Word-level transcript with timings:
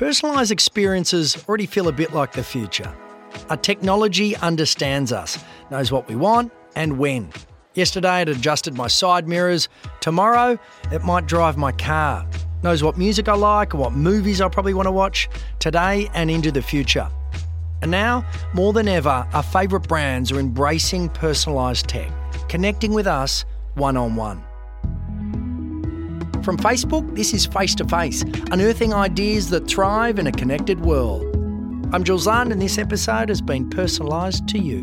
Personalised 0.00 0.50
experiences 0.50 1.36
already 1.46 1.66
feel 1.66 1.88
a 1.88 1.92
bit 1.92 2.14
like 2.14 2.32
the 2.32 2.42
future. 2.42 2.90
Our 3.50 3.58
technology 3.58 4.34
understands 4.36 5.12
us, 5.12 5.38
knows 5.70 5.92
what 5.92 6.08
we 6.08 6.16
want 6.16 6.50
and 6.74 6.96
when. 6.96 7.30
Yesterday 7.74 8.22
it 8.22 8.30
adjusted 8.30 8.72
my 8.72 8.86
side 8.86 9.28
mirrors. 9.28 9.68
Tomorrow 10.00 10.58
it 10.90 11.04
might 11.04 11.26
drive 11.26 11.58
my 11.58 11.72
car. 11.72 12.26
Knows 12.62 12.82
what 12.82 12.96
music 12.96 13.28
I 13.28 13.34
like 13.34 13.74
or 13.74 13.76
what 13.76 13.92
movies 13.92 14.40
I 14.40 14.48
probably 14.48 14.72
want 14.72 14.86
to 14.86 14.90
watch 14.90 15.28
today 15.58 16.08
and 16.14 16.30
into 16.30 16.50
the 16.50 16.62
future. 16.62 17.06
And 17.82 17.90
now, 17.90 18.24
more 18.54 18.72
than 18.72 18.88
ever, 18.88 19.28
our 19.34 19.42
favourite 19.42 19.86
brands 19.86 20.32
are 20.32 20.40
embracing 20.40 21.10
personalised 21.10 21.88
tech, 21.88 22.10
connecting 22.48 22.94
with 22.94 23.06
us 23.06 23.44
one 23.74 23.98
on 23.98 24.16
one. 24.16 24.42
From 26.42 26.56
Facebook, 26.56 27.14
this 27.14 27.34
is 27.34 27.44
Face 27.44 27.74
to 27.74 27.84
Face, 27.84 28.22
unearthing 28.50 28.94
ideas 28.94 29.50
that 29.50 29.68
thrive 29.68 30.18
in 30.18 30.26
a 30.26 30.32
connected 30.32 30.80
world. 30.80 31.22
I'm 31.92 32.02
Jules 32.02 32.26
Lund, 32.26 32.50
and 32.50 32.62
this 32.62 32.78
episode 32.78 33.28
has 33.28 33.42
been 33.42 33.68
personalised 33.68 34.46
to 34.48 34.58
you. 34.58 34.80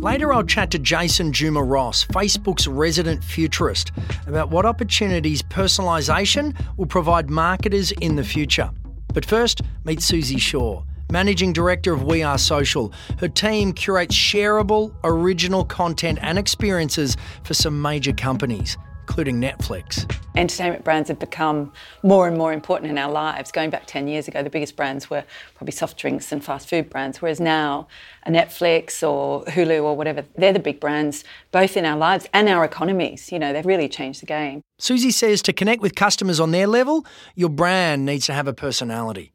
Later, 0.00 0.32
I'll 0.32 0.42
chat 0.42 0.70
to 0.70 0.78
Jason 0.78 1.34
Juma 1.34 1.62
Ross, 1.62 2.06
Facebook's 2.06 2.66
resident 2.66 3.22
futurist, 3.22 3.92
about 4.26 4.48
what 4.48 4.64
opportunities 4.64 5.42
personalisation 5.42 6.56
will 6.78 6.86
provide 6.86 7.28
marketers 7.28 7.92
in 7.92 8.16
the 8.16 8.24
future. 8.24 8.70
But 9.12 9.26
first, 9.26 9.60
meet 9.84 9.98
Suzie 9.98 10.40
Shaw, 10.40 10.82
Managing 11.10 11.52
Director 11.52 11.92
of 11.92 12.04
We 12.04 12.22
Are 12.22 12.38
Social. 12.38 12.90
Her 13.18 13.28
team 13.28 13.74
curates 13.74 14.16
shareable, 14.16 14.94
original 15.04 15.66
content 15.66 16.20
and 16.22 16.38
experiences 16.38 17.18
for 17.44 17.52
some 17.52 17.82
major 17.82 18.14
companies 18.14 18.78
including 19.08 19.40
Netflix. 19.40 20.04
Entertainment 20.34 20.82
brands 20.82 21.08
have 21.08 21.18
become 21.20 21.72
more 22.02 22.26
and 22.26 22.36
more 22.36 22.52
important 22.52 22.90
in 22.90 22.98
our 22.98 23.10
lives. 23.10 23.52
Going 23.52 23.70
back 23.70 23.84
10 23.86 24.08
years 24.08 24.26
ago, 24.26 24.42
the 24.42 24.50
biggest 24.50 24.74
brands 24.74 25.08
were 25.08 25.22
probably 25.54 25.70
soft 25.70 25.96
drinks 25.96 26.32
and 26.32 26.44
fast 26.44 26.68
food 26.68 26.90
brands, 26.90 27.22
whereas 27.22 27.38
now 27.38 27.86
a 28.24 28.30
Netflix 28.32 29.08
or 29.08 29.44
Hulu 29.44 29.84
or 29.84 29.96
whatever, 29.96 30.24
they're 30.34 30.52
the 30.52 30.58
big 30.58 30.80
brands 30.80 31.22
both 31.52 31.76
in 31.76 31.84
our 31.84 31.96
lives 31.96 32.26
and 32.32 32.48
our 32.48 32.64
economies. 32.64 33.30
You 33.30 33.38
know, 33.38 33.52
they've 33.52 33.64
really 33.64 33.88
changed 33.88 34.20
the 34.22 34.26
game. 34.26 34.60
Suzie 34.82 35.12
says 35.12 35.40
to 35.42 35.52
connect 35.52 35.80
with 35.80 35.94
customers 35.94 36.40
on 36.40 36.50
their 36.50 36.66
level, 36.66 37.06
your 37.36 37.48
brand 37.48 38.04
needs 38.04 38.26
to 38.26 38.32
have 38.32 38.48
a 38.48 38.52
personality 38.52 39.32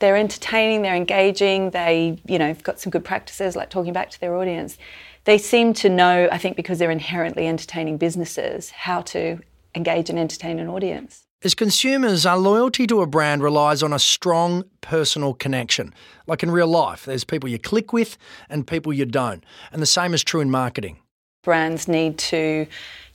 they're 0.00 0.16
entertaining, 0.16 0.82
they're 0.82 0.96
engaging, 0.96 1.70
they, 1.70 2.18
you 2.26 2.38
know, 2.38 2.48
have 2.48 2.62
got 2.62 2.78
some 2.78 2.90
good 2.90 3.04
practices 3.04 3.56
like 3.56 3.70
talking 3.70 3.92
back 3.92 4.10
to 4.10 4.20
their 4.20 4.36
audience 4.36 4.76
they 5.24 5.38
seem 5.38 5.72
to 5.74 5.88
know, 5.88 6.28
I 6.30 6.38
think, 6.38 6.56
because 6.56 6.78
they're 6.78 6.90
inherently 6.90 7.46
entertaining 7.46 7.96
businesses, 7.96 8.70
how 8.70 9.02
to 9.02 9.38
engage 9.74 10.10
and 10.10 10.18
entertain 10.18 10.58
an 10.58 10.68
audience. 10.68 11.24
As 11.42 11.54
consumers, 11.54 12.24
our 12.24 12.38
loyalty 12.38 12.86
to 12.86 13.02
a 13.02 13.06
brand 13.06 13.42
relies 13.42 13.82
on 13.82 13.92
a 13.92 13.98
strong 13.98 14.64
personal 14.80 15.34
connection. 15.34 15.92
Like 16.26 16.42
in 16.42 16.50
real 16.50 16.68
life, 16.68 17.04
there's 17.04 17.24
people 17.24 17.50
you 17.50 17.58
click 17.58 17.92
with 17.92 18.16
and 18.48 18.66
people 18.66 18.94
you 18.94 19.04
don't. 19.04 19.44
And 19.70 19.82
the 19.82 19.86
same 19.86 20.14
is 20.14 20.24
true 20.24 20.40
in 20.40 20.50
marketing. 20.50 20.98
Brands 21.42 21.86
need 21.86 22.16
to 22.18 22.66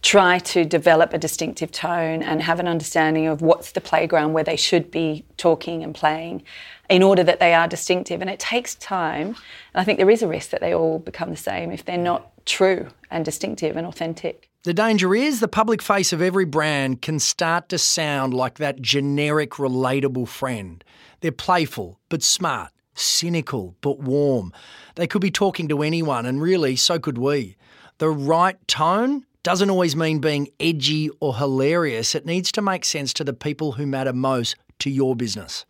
try 0.03 0.37
to 0.39 0.63
develop 0.63 1.13
a 1.13 1.17
distinctive 1.17 1.71
tone 1.71 2.21
and 2.21 2.43
have 2.43 2.59
an 2.59 2.67
understanding 2.67 3.25
of 3.25 3.41
what's 3.41 3.71
the 3.71 3.81
playground 3.81 4.33
where 4.33 4.43
they 4.43 4.55
should 4.55 4.91
be 4.91 5.25
talking 5.37 5.83
and 5.83 5.95
playing 5.95 6.43
in 6.89 7.03
order 7.03 7.23
that 7.23 7.39
they 7.39 7.53
are 7.53 7.67
distinctive. 7.67 8.21
And 8.21 8.29
it 8.29 8.39
takes 8.39 8.75
time. 8.75 9.27
And 9.27 9.35
I 9.75 9.83
think 9.83 9.97
there 9.97 10.09
is 10.09 10.21
a 10.21 10.27
risk 10.27 10.49
that 10.49 10.61
they 10.61 10.73
all 10.73 10.99
become 10.99 11.29
the 11.29 11.37
same 11.37 11.71
if 11.71 11.85
they're 11.85 11.97
not 11.97 12.31
true 12.45 12.87
and 13.11 13.23
distinctive 13.23 13.77
and 13.77 13.85
authentic. 13.85 14.49
The 14.63 14.73
danger 14.73 15.15
is 15.15 15.39
the 15.39 15.47
public 15.47 15.81
face 15.81 16.11
of 16.11 16.21
every 16.21 16.45
brand 16.45 17.01
can 17.01 17.19
start 17.19 17.69
to 17.69 17.77
sound 17.77 18.33
like 18.33 18.57
that 18.57 18.81
generic, 18.81 19.51
relatable 19.51 20.27
friend. 20.27 20.83
They're 21.21 21.31
playful 21.31 21.99
but 22.09 22.23
smart, 22.23 22.71
cynical 22.93 23.75
but 23.79 23.99
warm. 23.99 24.51
They 24.95 25.07
could 25.07 25.21
be 25.21 25.31
talking 25.31 25.69
to 25.69 25.81
anyone, 25.81 26.25
and 26.25 26.41
really, 26.41 26.75
so 26.75 26.99
could 26.99 27.17
we. 27.17 27.55
The 27.99 28.09
right 28.09 28.57
tone 28.67 29.25
doesn't 29.43 29.69
always 29.69 29.95
mean 29.95 30.19
being 30.19 30.49
edgy 30.59 31.09
or 31.21 31.37
hilarious. 31.37 32.13
It 32.13 32.25
needs 32.25 32.51
to 32.53 32.61
make 32.61 32.83
sense 32.83 33.13
to 33.13 33.23
the 33.23 33.33
people 33.33 33.73
who 33.73 33.87
matter 33.87 34.11
most 34.11 34.57
to 34.79 34.89
your 34.89 35.15
business. 35.15 35.65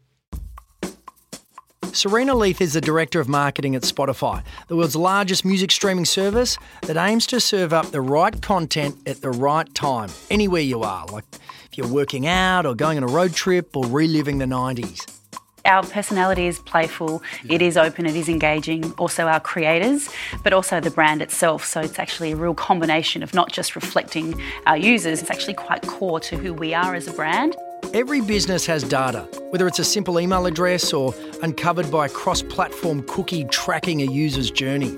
Serena 1.94 2.36
Leith 2.36 2.62
is 2.62 2.74
the 2.74 2.82
Director 2.82 3.20
of 3.20 3.28
Marketing 3.28 3.76
at 3.76 3.82
Spotify, 3.82 4.44
the 4.68 4.76
world's 4.76 4.96
largest 4.96 5.44
music 5.44 5.72
streaming 5.72 6.06
service 6.06 6.58
that 6.84 6.96
aims 6.96 7.26
to 7.28 7.40
serve 7.40 7.74
up 7.74 7.92
the 7.92 8.00
right 8.00 8.42
content 8.42 8.96
at 9.08 9.22
the 9.22 9.32
right 9.32 9.74
time, 9.74 10.10
anywhere 10.30 10.62
you 10.62 10.82
are, 10.84 11.06
like 11.08 11.26
if 11.66 11.78
you're 11.78 11.88
working 11.88 12.28
out 12.28 12.66
or 12.66 12.76
going 12.76 12.98
on 12.98 13.04
a 13.04 13.08
road 13.08 13.34
trip 13.34 13.76
or 13.76 13.86
reliving 13.86 14.38
the 14.38 14.46
90s. 14.46 15.14
Our 15.66 15.84
personality 15.84 16.48
is 16.48 16.60
playful, 16.60 17.22
it 17.50 17.62
is 17.62 17.76
open, 17.76 18.06
it 18.06 18.16
is 18.16 18.30
engaging, 18.30 18.94
also 18.94 19.26
our 19.26 19.40
creators, 19.40 20.10
but 20.44 20.54
also 20.54 20.80
the 20.80 20.92
brand 20.92 21.22
itself. 21.22 21.66
So 21.66 21.82
it's 21.82 22.00
actually 22.00 22.32
a 22.32 22.36
real 22.36 22.54
combination 22.54 23.24
of 23.24 23.34
not 23.34 23.52
just 23.52 23.76
reflecting 23.76 24.40
our 24.68 24.78
users, 24.78 25.22
it's 25.22 25.32
actually 25.32 25.56
quite 25.56 25.82
core 25.86 26.20
to 26.22 26.38
who 26.38 26.54
we 26.54 26.74
are 26.74 26.96
as 26.96 27.08
a 27.08 27.14
brand. 27.14 27.56
Every 27.94 28.22
business 28.22 28.66
has 28.68 28.84
data, 28.84 29.22
whether 29.50 29.68
it's 29.68 29.80
a 29.80 29.84
simple 29.84 30.20
email 30.20 30.46
address 30.46 30.94
or 30.94 31.14
uncovered 31.42 31.90
by 31.90 32.08
cross 32.08 32.42
platform 32.42 33.04
cookie 33.08 33.46
tracking 33.46 34.02
a 34.02 34.06
user's 34.06 34.52
journey. 34.52 34.96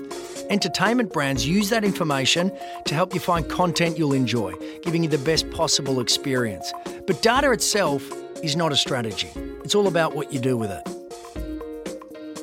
Entertainment 0.50 1.12
brands 1.12 1.46
use 1.46 1.70
that 1.70 1.84
information 1.84 2.52
to 2.84 2.94
help 2.94 3.14
you 3.14 3.20
find 3.20 3.48
content 3.48 3.96
you'll 3.96 4.12
enjoy, 4.12 4.52
giving 4.82 5.02
you 5.02 5.08
the 5.08 5.18
best 5.18 5.50
possible 5.50 6.00
experience. 6.00 6.72
But 7.06 7.22
data 7.22 7.50
itself 7.52 8.02
is 8.42 8.56
not 8.56 8.72
a 8.72 8.76
strategy, 8.76 9.30
it's 9.64 9.74
all 9.74 9.88
about 9.88 10.14
what 10.14 10.32
you 10.32 10.38
do 10.38 10.56
with 10.56 10.70
it. 10.70 11.01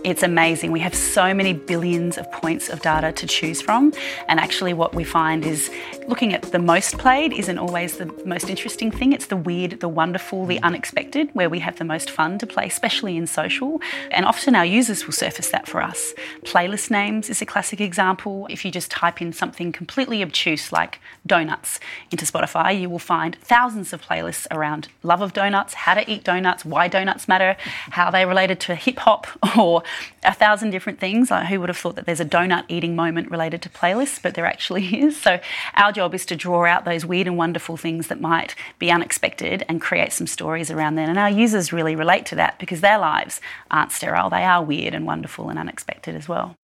It's 0.09 0.23
amazing. 0.23 0.71
We 0.71 0.79
have 0.79 0.95
so 0.95 1.35
many 1.35 1.53
billions 1.53 2.17
of 2.17 2.31
points 2.31 2.67
of 2.67 2.81
data 2.81 3.11
to 3.11 3.27
choose 3.27 3.61
from. 3.61 3.93
And 4.27 4.39
actually, 4.39 4.73
what 4.73 4.95
we 4.95 5.03
find 5.03 5.45
is 5.45 5.69
looking 6.07 6.33
at 6.33 6.41
the 6.41 6.57
most 6.57 6.97
played 6.97 7.31
isn't 7.31 7.59
always 7.59 7.97
the 7.97 8.07
most 8.25 8.49
interesting 8.49 8.89
thing. 8.89 9.13
It's 9.13 9.27
the 9.27 9.37
weird, 9.37 9.81
the 9.81 9.87
wonderful, 9.87 10.47
the 10.47 10.59
unexpected 10.63 11.29
where 11.33 11.47
we 11.47 11.59
have 11.59 11.77
the 11.77 11.85
most 11.85 12.09
fun 12.09 12.39
to 12.39 12.47
play, 12.47 12.65
especially 12.65 13.17
in 13.17 13.27
social. 13.27 13.81
And 14.09 14.25
often 14.25 14.55
our 14.55 14.65
users 14.65 15.05
will 15.05 15.13
surface 15.13 15.51
that 15.51 15.67
for 15.67 15.79
us. 15.79 16.15
Playlist 16.43 16.89
names 16.89 17.29
is 17.29 17.39
a 17.43 17.45
classic 17.45 17.79
example. 17.79 18.47
If 18.49 18.65
you 18.65 18.71
just 18.71 18.89
type 18.89 19.21
in 19.21 19.31
something 19.31 19.71
completely 19.71 20.23
obtuse 20.23 20.71
like 20.71 20.99
donuts 21.27 21.79
into 22.09 22.25
Spotify, 22.25 22.81
you 22.81 22.89
will 22.89 22.97
find 22.97 23.37
thousands 23.43 23.93
of 23.93 24.01
playlists 24.01 24.47
around 24.49 24.87
love 25.03 25.21
of 25.21 25.33
donuts, 25.33 25.75
how 25.75 25.93
to 25.93 26.11
eat 26.11 26.23
donuts, 26.23 26.65
why 26.65 26.87
donuts 26.87 27.27
matter, 27.27 27.55
how 27.91 28.09
they 28.09 28.25
related 28.25 28.59
to 28.61 28.73
hip 28.73 28.97
hop 28.97 29.27
or 29.55 29.83
a 30.23 30.33
thousand 30.33 30.71
different 30.71 30.99
things. 30.99 31.31
Like 31.31 31.47
who 31.47 31.59
would 31.59 31.69
have 31.69 31.77
thought 31.77 31.95
that 31.95 32.05
there's 32.05 32.19
a 32.19 32.25
donut 32.25 32.65
eating 32.67 32.95
moment 32.95 33.31
related 33.31 33.61
to 33.63 33.69
playlists, 33.69 34.21
but 34.21 34.35
there 34.35 34.45
actually 34.45 34.85
is. 35.03 35.19
So 35.19 35.39
our 35.75 35.91
job 35.91 36.13
is 36.13 36.25
to 36.27 36.35
draw 36.35 36.65
out 36.65 36.85
those 36.85 37.05
weird 37.05 37.27
and 37.27 37.37
wonderful 37.37 37.77
things 37.77 38.07
that 38.07 38.21
might 38.21 38.55
be 38.77 38.91
unexpected 38.91 39.65
and 39.67 39.81
create 39.81 40.13
some 40.13 40.27
stories 40.27 40.69
around 40.71 40.95
that. 40.95 41.09
And 41.09 41.17
our 41.17 41.29
users 41.29 41.73
really 41.73 41.95
relate 41.95 42.25
to 42.27 42.35
that 42.35 42.59
because 42.59 42.81
their 42.81 42.97
lives 42.97 43.41
aren't 43.71 43.91
sterile. 43.91 44.29
They 44.29 44.43
are 44.43 44.63
weird 44.63 44.93
and 44.93 45.05
wonderful 45.05 45.49
and 45.49 45.57
unexpected 45.57 46.15
as 46.15 46.27
well. 46.27 46.58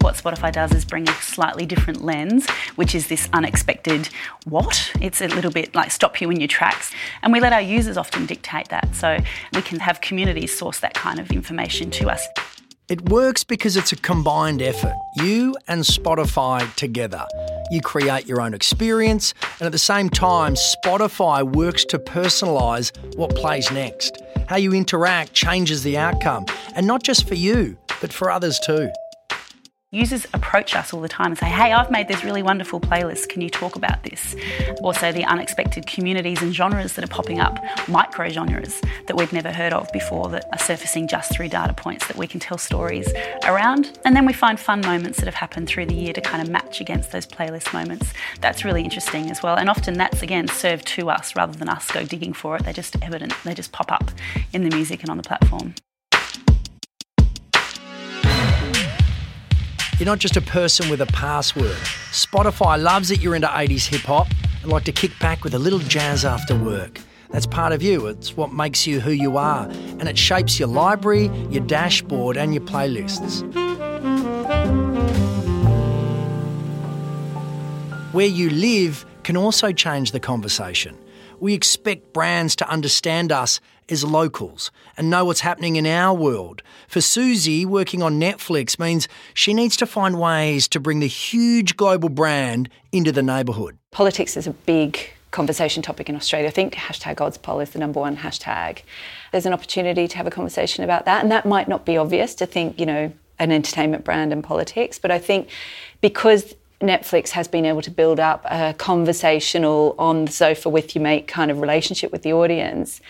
What 0.00 0.14
Spotify 0.14 0.50
does 0.50 0.72
is 0.72 0.84
bring 0.84 1.06
a 1.08 1.12
slightly 1.14 1.66
different 1.66 2.02
lens, 2.02 2.48
which 2.76 2.94
is 2.94 3.08
this 3.08 3.28
unexpected 3.34 4.08
what. 4.46 4.90
It's 5.00 5.20
a 5.20 5.28
little 5.28 5.50
bit 5.50 5.74
like 5.74 5.90
stop 5.90 6.20
you 6.22 6.30
in 6.30 6.40
your 6.40 6.48
tracks. 6.48 6.90
And 7.22 7.32
we 7.32 7.40
let 7.40 7.52
our 7.52 7.60
users 7.60 7.98
often 7.98 8.24
dictate 8.24 8.70
that. 8.70 8.94
So 8.94 9.18
we 9.52 9.60
can 9.60 9.78
have 9.78 10.00
communities 10.00 10.56
source 10.56 10.80
that 10.80 10.94
kind 10.94 11.20
of 11.20 11.30
information 11.30 11.90
to 11.92 12.08
us. 12.08 12.26
It 12.88 13.10
works 13.10 13.44
because 13.44 13.76
it's 13.76 13.92
a 13.92 13.96
combined 13.96 14.62
effort. 14.62 14.96
You 15.16 15.54
and 15.68 15.82
Spotify 15.82 16.74
together. 16.74 17.24
You 17.70 17.80
create 17.82 18.26
your 18.26 18.40
own 18.40 18.52
experience, 18.52 19.32
and 19.60 19.66
at 19.66 19.72
the 19.72 19.78
same 19.78 20.10
time, 20.10 20.54
Spotify 20.54 21.44
works 21.44 21.84
to 21.84 22.00
personalise 22.00 22.90
what 23.16 23.36
plays 23.36 23.70
next. 23.70 24.20
How 24.48 24.56
you 24.56 24.72
interact 24.72 25.34
changes 25.34 25.84
the 25.84 25.98
outcome, 25.98 26.46
and 26.74 26.84
not 26.84 27.04
just 27.04 27.28
for 27.28 27.36
you, 27.36 27.76
but 28.00 28.12
for 28.12 28.28
others 28.28 28.58
too. 28.58 28.90
Users 29.92 30.24
approach 30.34 30.76
us 30.76 30.92
all 30.92 31.00
the 31.00 31.08
time 31.08 31.32
and 31.32 31.38
say, 31.38 31.46
Hey, 31.46 31.72
I've 31.72 31.90
made 31.90 32.06
this 32.06 32.22
really 32.22 32.44
wonderful 32.44 32.80
playlist. 32.80 33.28
Can 33.28 33.42
you 33.42 33.50
talk 33.50 33.74
about 33.74 34.04
this? 34.04 34.36
Also, 34.82 35.10
the 35.10 35.24
unexpected 35.24 35.84
communities 35.88 36.40
and 36.42 36.54
genres 36.54 36.92
that 36.92 37.04
are 37.04 37.08
popping 37.08 37.40
up, 37.40 37.58
micro 37.88 38.28
genres 38.28 38.80
that 39.08 39.16
we've 39.16 39.32
never 39.32 39.50
heard 39.50 39.72
of 39.72 39.90
before 39.92 40.28
that 40.28 40.48
are 40.52 40.60
surfacing 40.60 41.08
just 41.08 41.32
through 41.32 41.48
data 41.48 41.72
points 41.72 42.06
that 42.06 42.16
we 42.16 42.28
can 42.28 42.38
tell 42.38 42.56
stories 42.56 43.12
around. 43.44 43.98
And 44.04 44.14
then 44.14 44.26
we 44.26 44.32
find 44.32 44.60
fun 44.60 44.80
moments 44.80 45.18
that 45.18 45.26
have 45.26 45.34
happened 45.34 45.66
through 45.66 45.86
the 45.86 45.94
year 45.94 46.12
to 46.12 46.20
kind 46.20 46.40
of 46.40 46.48
match 46.48 46.80
against 46.80 47.10
those 47.10 47.26
playlist 47.26 47.72
moments. 47.72 48.12
That's 48.40 48.64
really 48.64 48.84
interesting 48.84 49.28
as 49.28 49.42
well. 49.42 49.56
And 49.56 49.68
often 49.68 49.94
that's, 49.94 50.22
again, 50.22 50.46
served 50.46 50.86
to 50.88 51.10
us 51.10 51.34
rather 51.34 51.58
than 51.58 51.68
us 51.68 51.90
go 51.90 52.04
digging 52.04 52.32
for 52.32 52.54
it. 52.54 52.62
They're 52.62 52.72
just 52.72 52.94
evident, 53.02 53.34
they 53.44 53.54
just 53.54 53.72
pop 53.72 53.90
up 53.90 54.12
in 54.52 54.62
the 54.62 54.72
music 54.72 55.00
and 55.00 55.10
on 55.10 55.16
the 55.16 55.24
platform. 55.24 55.74
You're 60.00 60.06
not 60.06 60.18
just 60.18 60.38
a 60.38 60.40
person 60.40 60.88
with 60.88 61.02
a 61.02 61.06
password. 61.08 61.76
Spotify 62.10 62.82
loves 62.82 63.10
that 63.10 63.20
you're 63.20 63.34
into 63.34 63.48
80s 63.48 63.86
hip 63.86 64.00
hop 64.00 64.28
and 64.62 64.72
like 64.72 64.84
to 64.84 64.92
kick 64.92 65.10
back 65.18 65.44
with 65.44 65.52
a 65.52 65.58
little 65.58 65.78
jazz 65.78 66.24
after 66.24 66.56
work. 66.56 66.98
That's 67.28 67.44
part 67.44 67.74
of 67.74 67.82
you. 67.82 68.06
It's 68.06 68.34
what 68.34 68.50
makes 68.50 68.86
you 68.86 68.98
who 68.98 69.10
you 69.10 69.36
are. 69.36 69.66
And 69.68 70.08
it 70.08 70.16
shapes 70.16 70.58
your 70.58 70.68
library, 70.68 71.26
your 71.50 71.62
dashboard, 71.66 72.38
and 72.38 72.54
your 72.54 72.62
playlists. 72.62 73.42
Where 78.14 78.26
you 78.26 78.48
live 78.48 79.04
can 79.22 79.36
also 79.36 79.70
change 79.70 80.12
the 80.12 80.20
conversation. 80.20 80.96
We 81.40 81.54
expect 81.54 82.12
brands 82.12 82.54
to 82.56 82.68
understand 82.68 83.32
us 83.32 83.60
as 83.88 84.04
locals 84.04 84.70
and 84.96 85.10
know 85.10 85.24
what's 85.24 85.40
happening 85.40 85.76
in 85.76 85.86
our 85.86 86.14
world. 86.14 86.62
For 86.86 87.00
Suzie, 87.00 87.66
working 87.66 88.02
on 88.02 88.20
Netflix 88.20 88.78
means 88.78 89.08
she 89.34 89.54
needs 89.54 89.76
to 89.78 89.86
find 89.86 90.20
ways 90.20 90.68
to 90.68 90.78
bring 90.78 91.00
the 91.00 91.08
huge 91.08 91.76
global 91.76 92.08
brand 92.08 92.68
into 92.92 93.10
the 93.10 93.22
neighbourhood. 93.22 93.78
Politics 93.90 94.36
is 94.36 94.46
a 94.46 94.52
big 94.52 95.10
conversation 95.30 95.82
topic 95.82 96.08
in 96.08 96.16
Australia. 96.16 96.48
I 96.48 96.52
think 96.52 96.74
hashtag 96.74 97.16
Auspol 97.16 97.62
is 97.62 97.70
the 97.70 97.78
number 97.78 98.00
one 98.00 98.18
hashtag. 98.18 98.82
There's 99.32 99.46
an 99.46 99.52
opportunity 99.52 100.08
to 100.08 100.16
have 100.16 100.26
a 100.26 100.30
conversation 100.30 100.84
about 100.84 101.04
that, 101.06 101.22
and 101.22 101.32
that 101.32 101.46
might 101.46 101.68
not 101.68 101.84
be 101.84 101.96
obvious 101.96 102.34
to 102.36 102.46
think, 102.46 102.78
you 102.78 102.86
know, 102.86 103.12
an 103.38 103.50
entertainment 103.50 104.04
brand 104.04 104.32
and 104.32 104.44
politics, 104.44 104.98
but 104.98 105.10
I 105.10 105.18
think 105.18 105.48
because 106.00 106.54
Netflix 106.80 107.30
has 107.30 107.46
been 107.46 107.66
able 107.66 107.82
to 107.82 107.90
build 107.90 108.18
up 108.18 108.44
a 108.46 108.74
conversational 108.74 109.94
on 109.98 110.24
the 110.24 110.32
sofa 110.32 110.68
with 110.68 110.94
your 110.94 111.02
mate 111.02 111.26
kind 111.26 111.50
of 111.50 111.60
relationship 111.60 112.10
with 112.10 112.22
the 112.22 112.32
audience. 112.32 113.00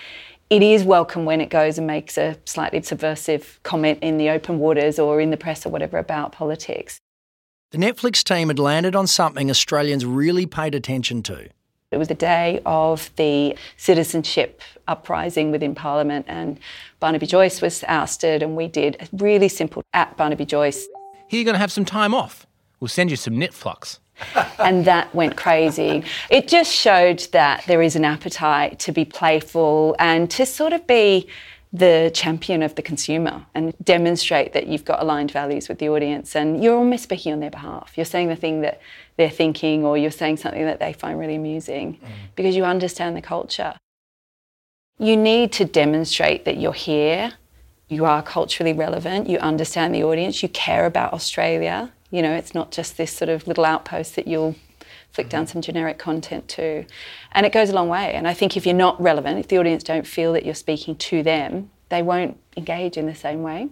It 0.51 0.63
is 0.63 0.83
welcome 0.83 1.25
when 1.25 1.41
it 1.41 1.51
goes 1.51 1.79
and 1.79 1.87
makes 1.87 2.19
a 2.19 2.37
slightly 2.45 2.83
subversive 2.83 3.61
comment 3.63 4.01
in 4.03 4.19
the 4.19 4.31
open 4.31 4.59
waters 4.59 4.99
or 4.99 5.21
in 5.21 5.31
the 5.31 5.37
press 5.37 5.65
or 5.65 5.69
whatever 5.69 5.99
about 5.99 6.33
politics. 6.33 6.99
The 7.71 7.79
Netflix 7.79 8.25
team 8.25 8.49
had 8.49 8.59
landed 8.59 8.97
on 8.97 9.07
something 9.07 9.49
Australians 9.49 10.05
really 10.05 10.47
paid 10.47 10.75
attention 10.75 11.23
to. 11.23 11.49
It 11.93 11.99
was 11.99 12.09
the 12.09 12.15
day 12.15 12.61
of 12.67 13.11
the 13.15 13.57
citizenship 13.77 14.61
uprising 14.89 15.53
within 15.53 15.77
Parliament, 15.77 16.27
and 16.29 16.59
Barnaby 16.99 17.27
Joyce 17.27 17.61
was 17.61 17.85
ousted, 17.87 18.43
and 18.43 18.57
we 18.57 18.67
did 18.67 18.97
a 19.01 19.09
really 19.17 19.49
simple 19.49 19.83
at 19.93 20.17
Barnaby 20.17 20.47
Joyce. 20.47 20.89
Here 21.29 21.39
you're 21.39 21.45
going 21.45 21.55
to 21.55 21.61
have 21.61 21.71
some 21.71 21.85
time 21.85 22.13
off. 22.13 22.47
We'll 22.81 22.89
send 22.89 23.11
you 23.11 23.17
some 23.17 23.35
Netflix. 23.35 23.99
and 24.59 24.85
that 24.85 25.15
went 25.15 25.37
crazy. 25.37 26.05
It 26.29 26.49
just 26.49 26.73
showed 26.73 27.21
that 27.33 27.65
there 27.67 27.83
is 27.83 27.97
an 27.97 28.05
appetite 28.05 28.79
to 28.81 28.93
be 28.93 29.05
playful 29.05 29.97
and 29.99 30.31
to 30.33 30.45
sort 30.45 30.73
of 30.73 30.87
be 30.87 31.29
the 31.73 32.11
champion 32.13 32.63
of 32.63 32.75
the 32.75 32.83
consumer 32.83 33.47
and 33.55 33.73
demonstrate 33.85 34.53
that 34.55 34.67
you've 34.67 34.85
got 34.85 35.01
aligned 35.01 35.31
values 35.31 35.69
with 35.69 35.79
the 35.79 35.89
audience 35.89 36.35
and 36.35 36.63
you're 36.63 36.77
almost 36.77 37.05
speaking 37.05 37.33
on 37.33 37.41
their 37.41 37.51
behalf. 37.51 37.93
You're 37.97 38.07
saying 38.07 38.29
the 38.29 38.37
thing 38.37 38.63
that 38.63 38.81
they're 39.17 39.31
thinking 39.31 39.85
or 39.85 39.97
you're 39.97 40.11
saying 40.11 40.39
something 40.39 40.65
that 40.65 40.81
they 40.81 40.93
find 40.93 41.19
really 41.19 41.37
amusing 41.37 41.95
mm. 41.95 42.09
because 42.35 42.57
you 42.57 42.65
understand 42.65 43.17
the 43.17 43.23
culture. 43.23 43.75
You 44.99 45.17
need 45.17 45.53
to 45.53 45.65
demonstrate 45.65 46.45
that 46.45 46.59
you're 46.59 46.73
here, 46.73 47.35
you 47.89 48.05
are 48.05 48.23
culturally 48.23 48.73
relevant, 48.73 49.29
you 49.29 49.39
understand 49.39 49.95
the 49.95 50.03
audience, 50.03 50.43
you 50.43 50.49
care 50.49 50.87
about 50.87 51.13
Australia. 51.13 51.93
You 52.11 52.23
know, 52.23 52.35
it's 52.35 52.55
not 52.55 52.73
just 52.73 52.97
this 52.97 53.13
sort 53.13 53.29
of 53.29 53.47
little 53.47 53.65
outpost 53.65 54.17
that 54.17 54.27
you'll 54.27 54.57
flick 55.13 55.29
down 55.29 55.45
mm-hmm. 55.45 55.53
some 55.53 55.63
generic 55.63 55.99
content 55.99 56.49
to. 56.49 56.85
And 57.33 57.47
it 57.47 57.53
goes 57.53 57.71
a 57.71 57.75
long 57.75 57.89
way. 57.89 58.13
And 58.13 58.27
I 58.27 58.35
think 58.35 58.57
if 58.57 58.67
you're 58.67 58.75
not 58.75 59.01
relevant, 59.01 59.39
if 59.39 59.49
the 59.49 59.59
audience 59.59 59.83
don't 59.83 60.07
feel 60.07 60.33
that 60.33 60.45
you're 60.45 60.55
speaking 60.55 60.97
to 60.97 61.23
them, 61.23 61.71
they 61.89 62.03
won't 62.03 62.39
engage 62.57 62.97
in 62.97 63.07
the 63.07 63.15
same 63.15 63.43
way. 63.43 63.69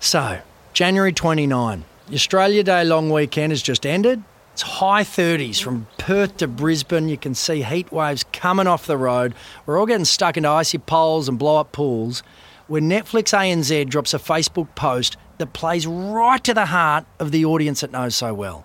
So, 0.00 0.40
January 0.72 1.12
29, 1.12 1.84
Australia 2.12 2.62
Day 2.62 2.84
long 2.84 3.10
weekend 3.10 3.52
has 3.52 3.62
just 3.62 3.86
ended. 3.86 4.22
It's 4.52 4.62
high 4.62 5.02
30s 5.02 5.62
from 5.62 5.86
Perth 5.96 6.38
to 6.38 6.48
Brisbane. 6.48 7.08
You 7.08 7.16
can 7.16 7.34
see 7.34 7.62
heat 7.62 7.90
waves 7.90 8.24
coming 8.32 8.66
off 8.66 8.86
the 8.86 8.98
road. 8.98 9.34
We're 9.64 9.78
all 9.78 9.86
getting 9.86 10.04
stuck 10.04 10.36
into 10.36 10.50
icy 10.50 10.76
poles 10.76 11.28
and 11.28 11.38
blow 11.38 11.56
up 11.56 11.72
pools. 11.72 12.22
When 12.66 12.88
Netflix 12.88 13.32
ANZ 13.32 13.88
drops 13.88 14.12
a 14.12 14.18
Facebook 14.18 14.74
post 14.74 15.16
that 15.42 15.52
plays 15.52 15.88
right 15.88 16.42
to 16.44 16.54
the 16.54 16.66
heart 16.66 17.04
of 17.18 17.32
the 17.32 17.44
audience 17.44 17.82
it 17.82 17.90
knows 17.90 18.14
so 18.14 18.32
well. 18.32 18.64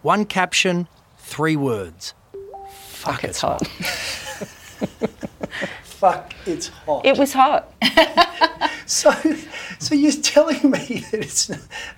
One 0.00 0.24
caption, 0.24 0.88
three 1.18 1.56
words. 1.56 2.14
Fuck, 2.78 3.20
Fuck 3.20 3.24
it's 3.24 3.40
hot. 3.42 3.66
Fuck, 5.82 6.34
it's 6.46 6.68
hot. 6.68 7.04
It 7.04 7.18
was 7.18 7.34
hot. 7.34 7.70
so, 8.86 9.12
so 9.78 9.94
you're 9.94 10.10
telling 10.12 10.70
me 10.70 11.04
that 11.10 11.20
it's 11.20 11.50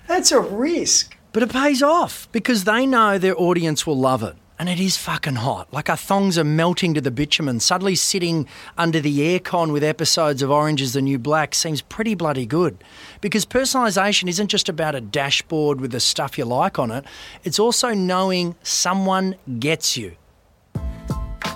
that's 0.05 0.33
a 0.33 0.41
risk, 0.41 1.17
but 1.31 1.41
it 1.41 1.49
pays 1.49 1.81
off 1.81 2.27
because 2.33 2.65
they 2.65 2.85
know 2.85 3.17
their 3.17 3.39
audience 3.39 3.87
will 3.87 3.97
love 3.97 4.21
it. 4.21 4.35
And 4.59 4.67
it 4.67 4.77
is 4.81 4.97
fucking 4.97 5.35
hot. 5.35 5.71
Like 5.71 5.89
our 5.89 5.95
thongs 5.95 6.37
are 6.37 6.43
melting 6.43 6.93
to 6.95 6.99
the 6.99 7.11
bitumen. 7.11 7.61
Suddenly 7.61 7.95
sitting 7.95 8.45
under 8.77 8.99
the 8.99 9.39
aircon 9.39 9.71
with 9.71 9.85
episodes 9.85 10.41
of 10.41 10.51
Orange 10.51 10.81
is 10.81 10.91
the 10.91 11.01
New 11.01 11.17
Black 11.17 11.55
seems 11.55 11.81
pretty 11.81 12.13
bloody 12.13 12.45
good. 12.45 12.83
Because 13.21 13.45
personalisation 13.45 14.27
isn't 14.27 14.49
just 14.49 14.67
about 14.67 14.95
a 14.95 15.01
dashboard 15.01 15.79
with 15.79 15.93
the 15.93 16.01
stuff 16.01 16.37
you 16.37 16.43
like 16.43 16.77
on 16.77 16.91
it, 16.91 17.05
it's 17.45 17.57
also 17.57 17.93
knowing 17.93 18.53
someone 18.61 19.37
gets 19.59 19.95
you. 19.95 20.17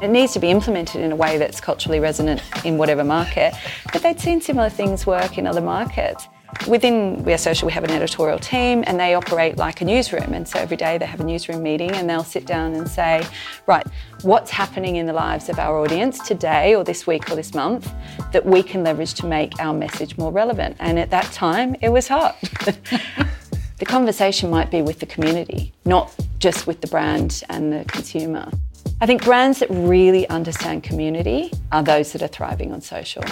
It 0.02 0.10
needs 0.10 0.32
to 0.34 0.40
be 0.40 0.50
implemented 0.50 1.02
in 1.02 1.12
a 1.12 1.16
way 1.18 1.38
that's 1.38 1.60
culturally 1.60 2.00
resonant 2.00 2.42
in 2.64 2.78
whatever 2.78 3.04
market. 3.04 3.54
But 3.92 4.02
they'd 4.02 4.20
seen 4.20 4.40
similar 4.40 4.70
things 4.70 5.06
work 5.06 5.38
in 5.38 5.46
other 5.46 5.62
markets. 5.62 6.26
Within 6.68 7.24
We 7.24 7.34
Are 7.34 7.38
Social, 7.38 7.66
we 7.66 7.74
have 7.74 7.84
an 7.84 7.92
editorial 7.92 8.40
team 8.40 8.84
and 8.88 9.00
they 9.00 9.14
operate 9.14 9.58
like 9.58 9.82
a 9.82 9.86
newsroom. 9.86 10.34
And 10.34 10.48
so 10.48 10.60
every 10.60 10.78
day 10.78 10.98
they 10.98 11.06
have 11.06 11.20
a 11.20 11.24
newsroom 11.24 11.62
meeting 11.62 11.92
and 11.92 12.10
they'll 12.10 12.24
sit 12.24 12.46
down 12.46 12.74
and 12.74 12.88
say, 12.88 13.26
right, 13.68 13.86
what's 14.22 14.50
happening 14.50 14.96
in 14.96 15.06
the 15.06 15.14
lives 15.14 15.50
of 15.50 15.60
our 15.60 15.78
audience 15.80 16.26
today 16.26 16.76
or 16.76 16.84
this 16.84 17.06
week 17.06 17.30
or 17.30 17.36
this 17.36 17.54
month 17.54 17.92
that 18.32 18.46
we 18.46 18.64
can 18.64 18.84
leverage 18.84 19.14
to 19.16 19.26
make 19.26 19.60
our 19.60 19.74
message 19.74 20.18
more 20.18 20.32
relevant? 20.32 20.78
And 20.80 20.98
at 20.98 21.10
that 21.10 21.32
time, 21.34 21.76
it 21.82 21.90
was 21.90 22.08
hot. 22.08 22.40
the 23.80 23.86
conversation 23.86 24.50
might 24.50 24.72
be 24.72 24.82
with 24.82 25.00
the 25.00 25.06
community, 25.06 25.74
not 25.86 26.16
just 26.40 26.66
with 26.66 26.82
the 26.82 26.88
brand 26.88 27.44
and 27.50 27.74
the 27.74 27.84
consumer. 27.86 28.50
I 29.02 29.06
think 29.06 29.24
brands 29.24 29.60
that 29.60 29.70
really 29.70 30.28
understand 30.30 30.84
community 30.84 31.52
are 31.72 31.84
those 31.84 32.14
that 32.14 32.22
are 32.22 32.28
thriving 32.28 32.72
on 32.72 32.82
social. 32.82 33.24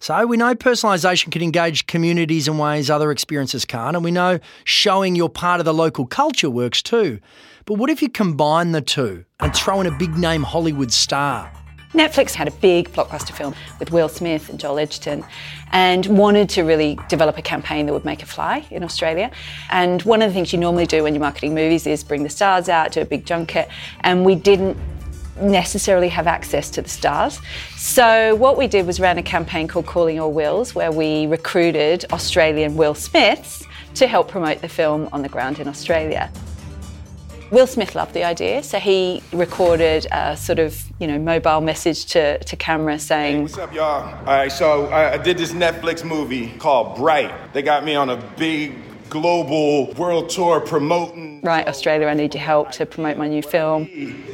So 0.00 0.26
we 0.26 0.36
know 0.36 0.54
personalisation 0.54 1.32
can 1.32 1.42
engage 1.42 1.88
communities 1.88 2.46
in 2.46 2.56
ways 2.56 2.88
other 2.88 3.10
experiences 3.10 3.64
can't, 3.64 3.96
and 3.96 4.04
we 4.04 4.12
know 4.12 4.38
showing 4.62 5.16
you're 5.16 5.28
part 5.28 5.58
of 5.58 5.66
the 5.66 5.74
local 5.74 6.06
culture 6.06 6.48
works 6.48 6.82
too. 6.82 7.18
But 7.64 7.74
what 7.74 7.90
if 7.90 8.00
you 8.00 8.08
combine 8.08 8.70
the 8.70 8.80
two 8.80 9.24
and 9.40 9.52
throw 9.52 9.80
in 9.80 9.88
a 9.88 9.98
big 9.98 10.16
name 10.16 10.44
Hollywood 10.44 10.92
star? 10.92 11.50
Netflix 11.94 12.32
had 12.32 12.46
a 12.46 12.52
big 12.52 12.90
blockbuster 12.92 13.32
film 13.32 13.56
with 13.80 13.90
Will 13.90 14.08
Smith 14.08 14.48
and 14.48 14.60
Joel 14.60 14.78
Edgerton 14.78 15.24
and 15.72 16.06
wanted 16.06 16.48
to 16.50 16.62
really 16.62 16.96
develop 17.08 17.36
a 17.36 17.42
campaign 17.42 17.86
that 17.86 17.92
would 17.92 18.04
make 18.04 18.22
it 18.22 18.26
fly 18.26 18.64
in 18.70 18.84
Australia. 18.84 19.32
And 19.70 20.02
one 20.02 20.22
of 20.22 20.30
the 20.30 20.34
things 20.34 20.52
you 20.52 20.60
normally 20.60 20.86
do 20.86 21.02
when 21.02 21.14
you're 21.14 21.20
marketing 21.20 21.56
movies 21.56 21.88
is 21.88 22.04
bring 22.04 22.22
the 22.22 22.30
stars 22.30 22.68
out, 22.68 22.92
do 22.92 23.00
a 23.00 23.04
big 23.04 23.26
junket, 23.26 23.68
and 24.02 24.24
we 24.24 24.36
didn't 24.36 24.76
necessarily 25.40 26.08
have 26.08 26.26
access 26.26 26.70
to 26.70 26.82
the 26.82 26.88
stars. 26.88 27.40
So 27.76 28.34
what 28.36 28.56
we 28.56 28.66
did 28.66 28.86
was 28.86 29.00
ran 29.00 29.18
a 29.18 29.22
campaign 29.22 29.68
called 29.68 29.86
Calling 29.86 30.20
All 30.20 30.32
Wills, 30.32 30.74
where 30.74 30.92
we 30.92 31.26
recruited 31.26 32.04
Australian 32.12 32.76
Will 32.76 32.94
Smiths 32.94 33.66
to 33.94 34.06
help 34.06 34.28
promote 34.28 34.60
the 34.60 34.68
film 34.68 35.08
on 35.12 35.22
the 35.22 35.28
ground 35.28 35.58
in 35.58 35.68
Australia. 35.68 36.30
Will 37.50 37.66
Smith 37.66 37.94
loved 37.94 38.12
the 38.12 38.24
idea, 38.24 38.62
so 38.62 38.78
he 38.78 39.22
recorded 39.32 40.06
a 40.12 40.36
sort 40.36 40.58
of, 40.58 40.84
you 40.98 41.06
know, 41.06 41.18
mobile 41.18 41.62
message 41.62 42.04
to, 42.06 42.38
to 42.44 42.56
camera 42.56 42.98
saying, 42.98 43.36
hey, 43.36 43.42
What's 43.42 43.56
up, 43.56 43.72
y'all? 43.72 44.04
All 44.04 44.24
right, 44.24 44.52
so 44.52 44.86
I, 44.86 45.14
I 45.14 45.16
did 45.16 45.38
this 45.38 45.52
Netflix 45.52 46.04
movie 46.04 46.50
called 46.58 46.96
Bright. 46.96 47.54
They 47.54 47.62
got 47.62 47.84
me 47.84 47.94
on 47.94 48.10
a 48.10 48.16
big 48.36 48.74
global 49.08 49.92
world 49.94 50.28
tour 50.30 50.60
promoting. 50.60 51.40
Right, 51.42 51.66
Australia, 51.66 52.06
I 52.06 52.14
need 52.14 52.34
your 52.34 52.42
help 52.42 52.72
to 52.72 52.86
promote 52.86 53.16
my 53.16 53.28
new 53.28 53.42
film. 53.42 53.88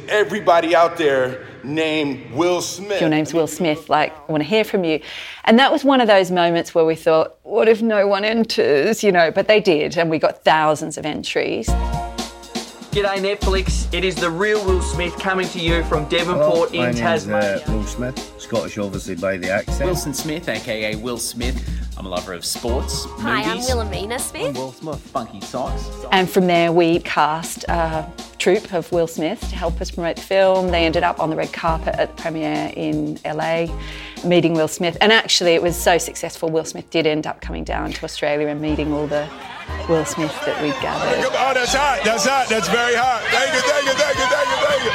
Everybody 0.09 0.75
out 0.75 0.97
there 0.97 1.45
named 1.63 2.31
Will 2.31 2.61
Smith. 2.61 3.01
Your 3.01 3.09
name's 3.09 3.33
Will 3.33 3.47
Smith, 3.47 3.89
like, 3.89 4.13
I 4.27 4.31
want 4.31 4.43
to 4.43 4.49
hear 4.49 4.63
from 4.63 4.83
you. 4.83 4.99
And 5.45 5.57
that 5.59 5.71
was 5.71 5.83
one 5.83 6.01
of 6.01 6.07
those 6.07 6.31
moments 6.31 6.75
where 6.75 6.85
we 6.85 6.95
thought, 6.95 7.37
what 7.43 7.67
if 7.67 7.81
no 7.81 8.07
one 8.07 8.25
enters, 8.25 9.03
you 9.03 9.11
know? 9.11 9.31
But 9.31 9.47
they 9.47 9.59
did, 9.59 9.97
and 9.97 10.09
we 10.09 10.19
got 10.19 10.43
thousands 10.43 10.97
of 10.97 11.05
entries. 11.05 11.69
G'day 12.95 13.17
Netflix, 13.17 13.93
it 13.93 14.05
is 14.05 14.15
the 14.15 14.29
real 14.29 14.65
Will 14.65 14.81
Smith 14.81 15.13
coming 15.19 15.47
to 15.49 15.59
you 15.59 15.83
from 15.83 16.07
Devonport 16.07 16.71
Hello, 16.71 16.87
in 16.87 16.95
Tasmania. 16.95 17.61
Uh, 17.67 17.71
Will 17.73 17.83
Smith, 17.85 18.33
Scottish 18.37 18.77
obviously 18.77 19.15
by 19.15 19.35
the 19.35 19.49
accent. 19.49 19.83
Wilson 19.85 20.13
Smith, 20.13 20.47
aka 20.47 20.95
Will 20.95 21.17
Smith. 21.17 21.61
I'm 21.97 22.05
a 22.05 22.09
lover 22.09 22.33
of 22.33 22.43
sports, 22.43 23.05
Hi, 23.19 23.47
movies. 23.47 23.69
I'm 23.69 23.77
Wilhelmina 23.77 24.19
Smith. 24.19 24.47
I'm 24.47 24.53
Will 24.53 24.73
Smith. 24.73 24.99
Funky 24.99 25.39
socks. 25.39 25.89
And 26.11 26.29
from 26.29 26.47
there, 26.47 26.71
we 26.73 26.99
cast 26.99 27.63
a 27.69 28.05
troupe 28.37 28.73
of 28.73 28.91
Will 28.91 29.07
Smith 29.07 29.39
to 29.39 29.55
help 29.55 29.79
us 29.79 29.91
promote 29.91 30.17
the 30.17 30.21
film. 30.21 30.71
They 30.71 30.85
ended 30.85 31.03
up 31.03 31.21
on 31.21 31.29
the 31.29 31.37
red 31.37 31.53
carpet 31.53 31.95
at 31.95 32.15
the 32.15 32.21
premiere 32.21 32.71
in 32.75 33.17
LA, 33.25 33.67
meeting 34.25 34.53
Will 34.53 34.67
Smith. 34.67 34.97
And 34.99 35.13
actually, 35.13 35.51
it 35.51 35.61
was 35.61 35.75
so 35.75 35.97
successful, 35.97 36.49
Will 36.49 36.65
Smith 36.65 36.89
did 36.89 37.07
end 37.07 37.27
up 37.27 37.39
coming 37.39 37.63
down 37.63 37.93
to 37.93 38.03
Australia 38.03 38.47
and 38.47 38.59
meeting 38.59 38.91
all 38.91 39.07
the 39.07 39.29
Will 39.87 40.05
Smith 40.05 40.35
that 40.45 40.61
we'd 40.61 40.73
gathered. 40.81 41.25
Oh, 41.31 41.53
that's 41.53 41.73
hot. 41.73 42.01
That's 42.03 42.25
hot. 42.25 42.49
That's 42.49 42.67
very 42.67 42.95
hot. 42.95 43.23
Thank 43.31 43.53
you, 43.53 43.61
thank 43.61 43.85
you, 43.85 43.93
thank 43.93 44.17
you, 44.17 44.25
thank 44.25 44.47
you, 44.49 44.57
thank 44.67 44.83
you. 44.83 44.91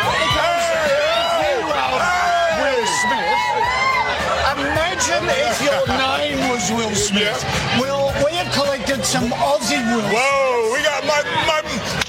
Some 9.11 9.31
Aussie 9.33 9.83
Will 9.91 10.03
Whoa, 10.03 10.73
we 10.73 10.85
got 10.85 11.05
my, 11.05 11.21
my, 11.45 11.61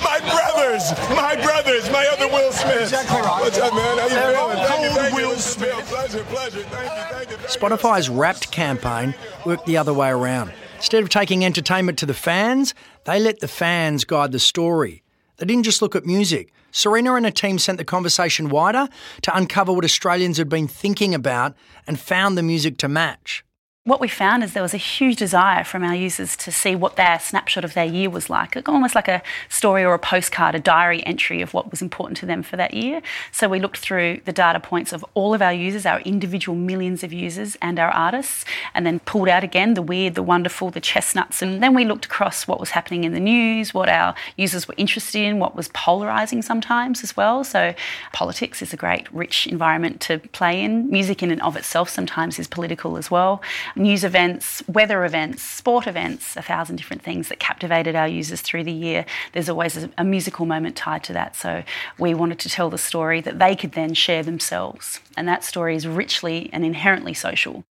my 0.03 0.19
brothers, 0.29 0.91
my 1.15 1.35
brothers, 1.35 1.89
my 1.89 2.05
other 2.05 2.27
Will 2.27 2.51
Smiths. 2.51 2.93
Exactly 2.93 3.21
right. 3.21 3.41
What's 3.41 3.57
up, 3.57 3.73
man? 3.73 3.97
How 3.97 4.03
you 4.03 4.09
They're 4.11 4.35
feeling? 4.35 4.57
Thank 4.67 4.83
you, 4.83 4.89
thank. 5.01 5.15
Will 5.15 5.31
It's 5.31 5.55
been 5.55 5.69
a 5.69 5.73
Smith. 5.73 5.89
Pleasure, 5.89 6.23
pleasure. 6.25 6.61
Thank 6.61 6.91
you, 6.91 7.17
thank 7.17 7.31
you. 7.31 7.37
Spotify's 7.47 8.07
Wrapped 8.07 8.51
campaign 8.51 9.15
worked 9.47 9.65
the 9.65 9.77
other 9.77 9.95
way 9.95 10.09
around. 10.09 10.53
Instead 10.75 11.01
of 11.01 11.09
taking 11.09 11.43
entertainment 11.43 11.97
to 11.97 12.05
the 12.05 12.13
fans, 12.13 12.75
they 13.05 13.19
let 13.19 13.39
the 13.39 13.47
fans 13.47 14.03
guide 14.03 14.31
the 14.31 14.39
story. 14.39 15.01
They 15.37 15.47
didn't 15.47 15.63
just 15.63 15.81
look 15.81 15.95
at 15.95 16.05
music. 16.05 16.53
Serena 16.69 17.15
and 17.15 17.25
her 17.25 17.31
team 17.31 17.57
sent 17.57 17.79
the 17.79 17.83
conversation 17.83 18.49
wider 18.49 18.87
to 19.23 19.35
uncover 19.35 19.73
what 19.73 19.85
Australians 19.85 20.37
had 20.37 20.49
been 20.49 20.67
thinking 20.67 21.15
about 21.15 21.55
and 21.87 21.99
found 21.99 22.37
the 22.37 22.43
music 22.43 22.77
to 22.77 22.87
match. 22.87 23.43
What 23.83 23.99
we 23.99 24.09
found 24.09 24.43
is 24.43 24.53
there 24.53 24.61
was 24.61 24.75
a 24.75 24.77
huge 24.77 25.15
desire 25.15 25.63
from 25.63 25.83
our 25.83 25.95
users 25.95 26.37
to 26.37 26.51
see 26.51 26.75
what 26.75 26.97
their 26.97 27.19
snapshot 27.19 27.65
of 27.65 27.73
their 27.73 27.83
year 27.83 28.11
was 28.11 28.29
like, 28.29 28.55
almost 28.69 28.93
like 28.93 29.07
a 29.07 29.23
story 29.49 29.83
or 29.83 29.95
a 29.95 29.99
postcard, 29.99 30.53
a 30.53 30.59
diary 30.59 31.03
entry 31.03 31.41
of 31.41 31.55
what 31.55 31.71
was 31.71 31.81
important 31.81 32.15
to 32.17 32.27
them 32.27 32.43
for 32.43 32.57
that 32.57 32.75
year. 32.75 33.01
So 33.31 33.49
we 33.49 33.59
looked 33.59 33.77
through 33.77 34.21
the 34.25 34.31
data 34.31 34.59
points 34.59 34.93
of 34.93 35.03
all 35.15 35.33
of 35.33 35.41
our 35.41 35.51
users, 35.51 35.87
our 35.87 35.99
individual 36.01 36.55
millions 36.55 37.03
of 37.03 37.11
users, 37.11 37.57
and 37.59 37.79
our 37.79 37.89
artists, 37.89 38.45
and 38.75 38.85
then 38.85 38.99
pulled 38.99 39.29
out 39.29 39.43
again 39.43 39.73
the 39.73 39.81
weird, 39.81 40.13
the 40.13 40.21
wonderful, 40.21 40.69
the 40.69 40.79
chestnuts. 40.79 41.41
And 41.41 41.63
then 41.63 41.73
we 41.73 41.83
looked 41.83 42.05
across 42.05 42.47
what 42.47 42.59
was 42.59 42.69
happening 42.69 43.03
in 43.03 43.13
the 43.13 43.19
news, 43.19 43.73
what 43.73 43.89
our 43.89 44.13
users 44.37 44.67
were 44.67 44.75
interested 44.77 45.23
in, 45.23 45.39
what 45.39 45.55
was 45.55 45.69
polarising 45.69 46.43
sometimes 46.43 47.03
as 47.03 47.17
well. 47.17 47.43
So 47.43 47.73
politics 48.13 48.61
is 48.61 48.73
a 48.73 48.77
great, 48.77 49.11
rich 49.11 49.47
environment 49.47 50.01
to 50.01 50.19
play 50.19 50.61
in. 50.61 50.87
Music 50.91 51.23
in 51.23 51.31
and 51.31 51.41
of 51.41 51.55
itself 51.55 51.89
sometimes 51.89 52.37
is 52.37 52.47
political 52.47 52.95
as 52.95 53.09
well 53.09 53.41
news 53.75 54.03
events, 54.03 54.63
weather 54.67 55.05
events, 55.05 55.43
sport 55.43 55.87
events, 55.87 56.35
a 56.35 56.41
thousand 56.41 56.77
different 56.77 57.01
things 57.01 57.29
that 57.29 57.39
captivated 57.39 57.95
our 57.95 58.07
users 58.07 58.41
through 58.41 58.63
the 58.63 58.71
year. 58.71 59.05
There's 59.33 59.49
always 59.49 59.77
a, 59.77 59.89
a, 59.97 60.03
musical 60.03 60.45
moment 60.45 60.75
tied 60.75 61.03
to 61.05 61.13
that. 61.13 61.35
So 61.35 61.63
we 61.97 62.13
wanted 62.13 62.39
to 62.39 62.49
tell 62.49 62.69
the 62.69 62.77
story 62.77 63.21
that 63.21 63.39
they 63.39 63.55
could 63.55 63.73
then 63.73 63.93
share 63.93 64.23
themselves. 64.23 64.99
And 65.15 65.27
that 65.27 65.43
story 65.43 65.75
is 65.75 65.87
richly 65.87 66.49
and 66.51 66.65
inherently 66.65 67.13
social. 67.13 67.63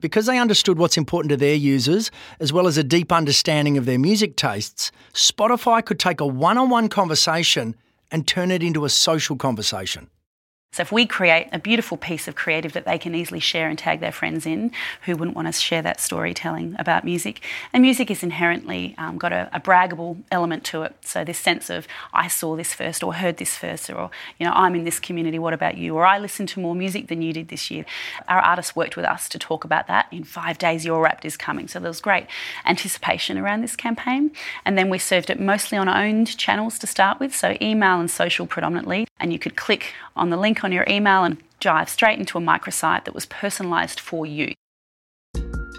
Because 0.00 0.26
they 0.26 0.38
understood 0.38 0.78
what's 0.78 0.98
important 0.98 1.30
to 1.30 1.38
their 1.38 1.54
users, 1.54 2.10
as 2.38 2.52
well 2.52 2.66
as 2.66 2.76
a 2.76 2.84
deep 2.84 3.10
understanding 3.10 3.78
of 3.78 3.86
their 3.86 3.98
music 3.98 4.36
tastes, 4.36 4.92
Spotify 5.14 5.82
could 5.82 5.98
take 5.98 6.20
a 6.20 6.26
one 6.26 6.58
on 6.58 6.68
one 6.68 6.88
conversation 6.90 7.74
and 8.10 8.26
turn 8.26 8.50
it 8.50 8.62
into 8.62 8.84
a 8.84 8.90
social 8.90 9.36
conversation. 9.36 10.10
So 10.72 10.82
if 10.82 10.92
we 10.92 11.06
create 11.06 11.48
a 11.52 11.58
beautiful 11.58 11.96
piece 11.96 12.28
of 12.28 12.34
creative 12.34 12.74
that 12.74 12.84
they 12.84 12.98
can 12.98 13.14
easily 13.14 13.40
share 13.40 13.68
and 13.68 13.78
tag 13.78 14.00
their 14.00 14.12
friends 14.12 14.44
in, 14.44 14.72
who 15.06 15.16
wouldn't 15.16 15.34
want 15.34 15.48
to 15.48 15.52
share 15.52 15.80
that 15.80 16.00
storytelling 16.00 16.76
about 16.78 17.02
music? 17.02 17.40
And 17.72 17.80
music 17.80 18.10
is 18.10 18.22
inherently 18.22 18.94
um, 18.98 19.16
got 19.16 19.32
a, 19.32 19.48
a, 19.54 19.60
braggable 19.60 20.18
element 20.30 20.64
to 20.64 20.82
it. 20.82 20.94
So 21.00 21.24
this 21.24 21.38
sense 21.38 21.70
of 21.70 21.88
I 22.12 22.28
saw 22.28 22.56
this 22.56 22.74
first, 22.74 23.02
or 23.02 23.14
heard 23.14 23.38
this 23.38 23.56
first, 23.56 23.88
or 23.88 24.10
you 24.38 24.44
know 24.44 24.52
I'm 24.52 24.74
in 24.74 24.84
this 24.84 25.00
community. 25.00 25.38
What 25.38 25.54
about 25.54 25.78
you? 25.78 25.96
Or 25.96 26.04
I 26.04 26.18
listened 26.18 26.50
to 26.50 26.60
more 26.60 26.74
music 26.74 27.08
than 27.08 27.22
you 27.22 27.32
did 27.32 27.48
this 27.48 27.70
year. 27.70 27.86
Our 28.28 28.40
artists 28.40 28.76
worked 28.76 28.96
with 28.96 29.06
us 29.06 29.30
to 29.30 29.38
talk 29.38 29.64
about 29.64 29.86
that. 29.86 30.08
In 30.12 30.24
five 30.24 30.58
days, 30.58 30.84
your 30.84 31.00
Wrapped 31.00 31.24
is 31.24 31.38
coming. 31.38 31.68
So 31.68 31.80
there 31.80 31.88
was 31.88 32.02
great 32.02 32.26
anticipation 32.66 33.38
around 33.38 33.62
this 33.62 33.76
campaign. 33.76 34.30
And 34.66 34.76
then 34.76 34.90
we 34.90 34.98
served 34.98 35.30
it 35.30 35.40
mostly 35.40 35.78
on 35.78 35.88
owned 35.88 36.36
channels 36.36 36.78
to 36.80 36.86
start 36.86 37.18
with, 37.18 37.34
so 37.34 37.56
email 37.62 37.98
and 37.98 38.10
social 38.10 38.46
predominantly. 38.46 39.06
And 39.18 39.32
you 39.32 39.38
could 39.38 39.56
click 39.56 39.94
on 40.14 40.30
the 40.30 40.36
link 40.36 40.55
on 40.64 40.72
your 40.72 40.84
email 40.88 41.24
and 41.24 41.38
dive 41.60 41.88
straight 41.88 42.18
into 42.18 42.38
a 42.38 42.40
microsite 42.40 43.04
that 43.04 43.14
was 43.14 43.26
personalised 43.26 44.00
for 44.00 44.26
you. 44.26 44.52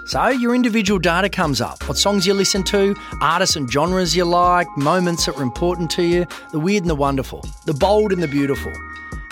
So 0.07 0.29
your 0.29 0.55
individual 0.55 0.99
data 0.99 1.27
comes 1.27 1.59
up. 1.59 1.85
What 1.87 1.97
songs 1.97 2.25
you 2.25 2.33
listen 2.33 2.63
to, 2.63 2.95
artists 3.21 3.57
and 3.57 3.69
genres 3.69 4.15
you 4.15 4.23
like, 4.23 4.67
moments 4.77 5.25
that 5.25 5.35
were 5.35 5.43
important 5.43 5.91
to 5.91 6.03
you, 6.03 6.25
the 6.53 6.59
weird 6.59 6.83
and 6.83 6.89
the 6.89 6.95
wonderful, 6.95 7.43
the 7.65 7.73
bold 7.73 8.13
and 8.13 8.23
the 8.23 8.27
beautiful. 8.27 8.71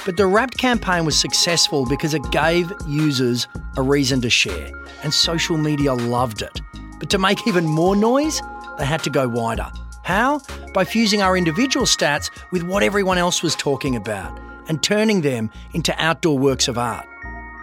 But 0.05 0.17
the 0.17 0.27
Wrapped 0.27 0.57
campaign 0.57 1.05
was 1.05 1.17
successful 1.17 1.85
because 1.85 2.13
it 2.13 2.29
gave 2.29 2.71
users 2.87 3.47
a 3.77 3.81
reason 3.81 4.19
to 4.21 4.29
share, 4.29 4.69
and 5.01 5.13
social 5.13 5.57
media 5.57 5.93
loved 5.93 6.41
it. 6.41 6.59
But 6.99 7.09
to 7.11 7.17
make 7.17 7.47
even 7.47 7.65
more 7.65 7.95
noise, 7.95 8.41
they 8.77 8.85
had 8.85 9.01
to 9.03 9.09
go 9.09 9.29
wider. 9.29 9.71
How? 10.03 10.41
By 10.73 10.83
fusing 10.83 11.21
our 11.21 11.37
individual 11.37 11.85
stats 11.85 12.29
with 12.51 12.63
what 12.63 12.83
everyone 12.83 13.17
else 13.17 13.41
was 13.41 13.55
talking 13.55 13.95
about 13.95 14.37
and 14.67 14.81
turning 14.83 15.21
them 15.21 15.49
into 15.73 15.93
outdoor 15.97 16.37
works 16.37 16.67
of 16.67 16.77
art. 16.77 17.07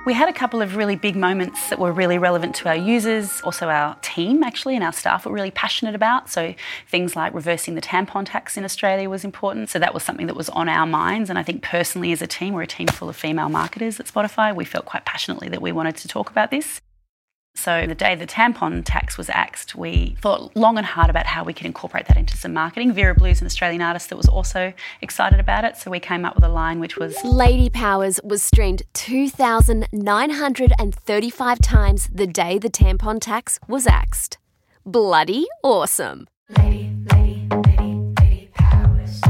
We 0.05 0.15
had 0.15 0.29
a 0.29 0.33
couple 0.33 0.61
of 0.61 0.75
really 0.75 0.97
big 0.97 1.15
moments 1.15 1.71
that 1.71 1.79
were 1.79 1.93
really 1.93 2.19
relevant 2.19 2.57
to 2.57 2.69
our 2.69 2.75
users, 2.75 3.41
also 3.43 3.69
our 3.69 3.95
team 4.03 4.43
actually, 4.43 4.75
and 4.75 4.83
our 4.83 4.93
staff 4.93 5.25
were 5.25 5.33
really 5.33 5.53
passionate 5.53 5.95
about. 5.95 6.29
So 6.29 6.57
things 6.89 7.15
like 7.15 7.33
reversing 7.33 7.77
the 7.77 7.81
tampon 7.81 8.25
tax 8.27 8.57
in 8.57 8.65
Australia 8.65 9.09
was 9.09 9.25
important. 9.25 9.71
So 9.71 9.79
that 9.79 9.95
was 9.95 10.03
something 10.03 10.27
that 10.27 10.35
was 10.35 10.49
on 10.49 10.69
our 10.69 10.87
minds. 10.87 11.31
And 11.31 11.39
I 11.39 11.45
think 11.45 11.63
personally, 11.63 12.11
as 12.11 12.21
a 12.21 12.27
team, 12.27 12.53
we're 12.53 12.63
a 12.63 12.67
team 12.67 12.89
full 12.89 13.09
of 13.09 13.15
female 13.15 13.49
marketers 13.49 14.01
at 14.01 14.07
Spotify. 14.07 14.53
We 14.53 14.65
felt 14.65 14.87
quite 14.87 15.05
passionately 15.05 15.49
that 15.51 15.63
we 15.63 15.71
wanted 15.71 15.97
to 15.99 16.09
talk 16.09 16.31
about 16.31 16.51
this. 16.51 16.81
So 17.55 17.87
the 17.87 17.95
day 17.95 18.15
the 18.15 18.27
tampon 18.27 18.83
tax 18.85 19.17
was 19.19 19.29
axed, 19.31 19.75
we 19.77 20.17
thought 20.21 20.57
long 20.57 20.77
and 20.79 20.87
hard 20.87 21.11
about 21.11 21.27
how 21.27 21.45
we 21.45 21.53
could 21.53 21.67
incorporate 21.67 22.07
that 22.07 22.17
into 22.17 22.37
some 22.37 22.53
marketing. 22.55 22.93
Vera 22.93 23.15
Blue's 23.15 23.41
an 23.41 23.47
Australian 23.47 23.83
artist 23.83 24.09
that 24.09 24.17
was 24.17 24.27
also 24.27 24.73
excited 25.01 25.39
about 25.39 25.63
it, 25.65 25.77
so 25.77 25.89
we 25.91 26.01
came 26.01 26.25
up 26.25 26.35
with 26.35 26.43
a 26.45 26.49
line 26.49 26.81
which 26.81 26.97
was 26.97 27.17
Lady 27.23 27.69
Powers 27.69 28.19
was 28.25 28.43
streamed 28.43 28.83
2,935 28.95 31.61
times 31.61 32.09
the 32.13 32.27
day 32.27 32.59
the 32.59 32.71
tampon 32.71 33.21
tax 33.21 33.61
was 33.69 33.87
axed. 33.87 34.39
Bloody 34.85 35.47
awesome. 35.63 36.27
Lady, 36.59 36.91
lady, 37.13 37.47
lady, 37.53 38.13
lady 38.21 38.51
Powers. 38.55 39.21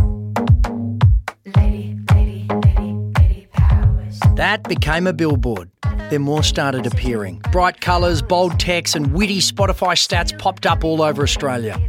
Lady, 1.57 1.99
lady, 2.14 2.47
lady, 2.49 2.95
lady 3.19 3.47
Powers. 3.52 4.19
That 4.37 4.62
became 4.69 5.07
a 5.07 5.12
billboard 5.12 5.71
then 6.12 6.23
more 6.23 6.42
started 6.42 6.87
appearing. 6.87 7.40
Bright 7.52 7.81
colours, 7.81 8.21
bold 8.21 8.61
text, 8.61 8.95
and 8.95 9.14
witty 9.14 9.38
Spotify 9.38 9.97
stats 9.97 10.38
popped 10.38 10.66
up 10.66 10.85
all 10.85 11.00
over 11.00 11.23
Australia. 11.23 11.81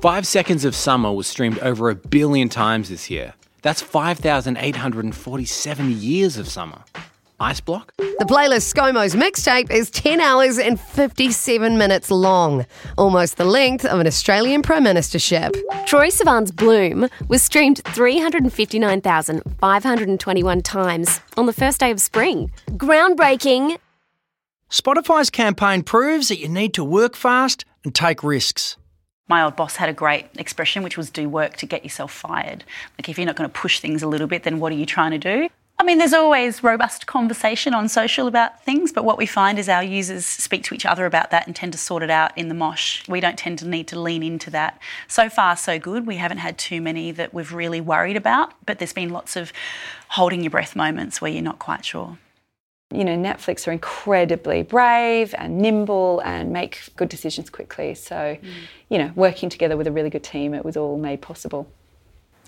Five 0.00 0.26
Seconds 0.26 0.64
of 0.64 0.74
Summer 0.74 1.12
was 1.12 1.28
streamed 1.28 1.60
over 1.60 1.88
a 1.88 1.94
billion 1.94 2.48
times 2.48 2.88
this 2.88 3.08
year. 3.08 3.34
That's 3.62 3.80
5,847 3.80 6.00
years 6.00 6.36
of 6.36 6.48
summer. 6.48 6.82
Ice 7.42 7.60
Block? 7.60 7.92
The 7.96 8.24
playlist 8.24 8.72
ScoMo's 8.72 9.14
mixtape 9.14 9.70
is 9.70 9.90
10 9.90 10.20
hours 10.20 10.58
and 10.58 10.80
57 10.80 11.76
minutes 11.76 12.10
long, 12.10 12.64
almost 12.96 13.36
the 13.36 13.44
length 13.44 13.84
of 13.84 13.98
an 13.98 14.06
Australian 14.06 14.62
Prime 14.62 14.84
Ministership. 14.84 15.50
Troye 15.86 16.12
Sivan's 16.12 16.52
Bloom 16.52 17.08
was 17.28 17.42
streamed 17.42 17.82
359,521 17.84 20.62
times 20.62 21.20
on 21.36 21.46
the 21.46 21.52
first 21.52 21.80
day 21.80 21.90
of 21.90 22.00
spring. 22.00 22.52
Groundbreaking. 22.70 23.78
Spotify's 24.70 25.28
campaign 25.28 25.82
proves 25.82 26.28
that 26.28 26.38
you 26.38 26.48
need 26.48 26.72
to 26.74 26.84
work 26.84 27.16
fast 27.16 27.64
and 27.84 27.92
take 27.94 28.22
risks. 28.22 28.76
My 29.28 29.42
old 29.42 29.56
boss 29.56 29.76
had 29.76 29.88
a 29.88 29.92
great 29.92 30.26
expression, 30.38 30.82
which 30.82 30.96
was 30.96 31.10
do 31.10 31.28
work 31.28 31.56
to 31.56 31.66
get 31.66 31.84
yourself 31.84 32.12
fired. 32.12 32.64
Like, 32.98 33.08
if 33.08 33.18
you're 33.18 33.26
not 33.26 33.36
going 33.36 33.50
to 33.50 33.52
push 33.52 33.80
things 33.80 34.02
a 34.02 34.06
little 34.06 34.26
bit, 34.26 34.42
then 34.44 34.60
what 34.60 34.72
are 34.72 34.76
you 34.76 34.86
trying 34.86 35.10
to 35.12 35.18
do? 35.18 35.48
I 35.82 35.84
mean, 35.84 35.98
there's 35.98 36.12
always 36.12 36.62
robust 36.62 37.08
conversation 37.08 37.74
on 37.74 37.88
social 37.88 38.28
about 38.28 38.62
things, 38.62 38.92
but 38.92 39.04
what 39.04 39.18
we 39.18 39.26
find 39.26 39.58
is 39.58 39.68
our 39.68 39.82
users 39.82 40.24
speak 40.24 40.62
to 40.66 40.76
each 40.76 40.86
other 40.86 41.06
about 41.06 41.32
that 41.32 41.48
and 41.48 41.56
tend 41.56 41.72
to 41.72 41.78
sort 41.78 42.04
it 42.04 42.10
out 42.10 42.38
in 42.38 42.46
the 42.46 42.54
mosh. 42.54 43.02
We 43.08 43.18
don't 43.18 43.36
tend 43.36 43.58
to 43.58 43.66
need 43.66 43.88
to 43.88 43.98
lean 43.98 44.22
into 44.22 44.48
that. 44.50 44.80
So 45.08 45.28
far, 45.28 45.56
so 45.56 45.80
good. 45.80 46.06
We 46.06 46.18
haven't 46.18 46.38
had 46.38 46.56
too 46.56 46.80
many 46.80 47.10
that 47.10 47.34
we've 47.34 47.52
really 47.52 47.80
worried 47.80 48.16
about, 48.16 48.54
but 48.64 48.78
there's 48.78 48.92
been 48.92 49.10
lots 49.10 49.34
of 49.34 49.52
holding 50.10 50.42
your 50.44 50.50
breath 50.50 50.76
moments 50.76 51.20
where 51.20 51.32
you're 51.32 51.42
not 51.42 51.58
quite 51.58 51.84
sure. 51.84 52.16
You 52.94 53.04
know, 53.04 53.16
Netflix 53.16 53.66
are 53.66 53.72
incredibly 53.72 54.62
brave 54.62 55.34
and 55.36 55.58
nimble 55.58 56.20
and 56.24 56.52
make 56.52 56.90
good 56.94 57.08
decisions 57.08 57.50
quickly. 57.50 57.96
So, 57.96 58.38
mm. 58.40 58.52
you 58.88 58.98
know, 58.98 59.10
working 59.16 59.48
together 59.48 59.76
with 59.76 59.88
a 59.88 59.92
really 59.92 60.10
good 60.10 60.22
team, 60.22 60.54
it 60.54 60.64
was 60.64 60.76
all 60.76 60.96
made 60.96 61.22
possible. 61.22 61.66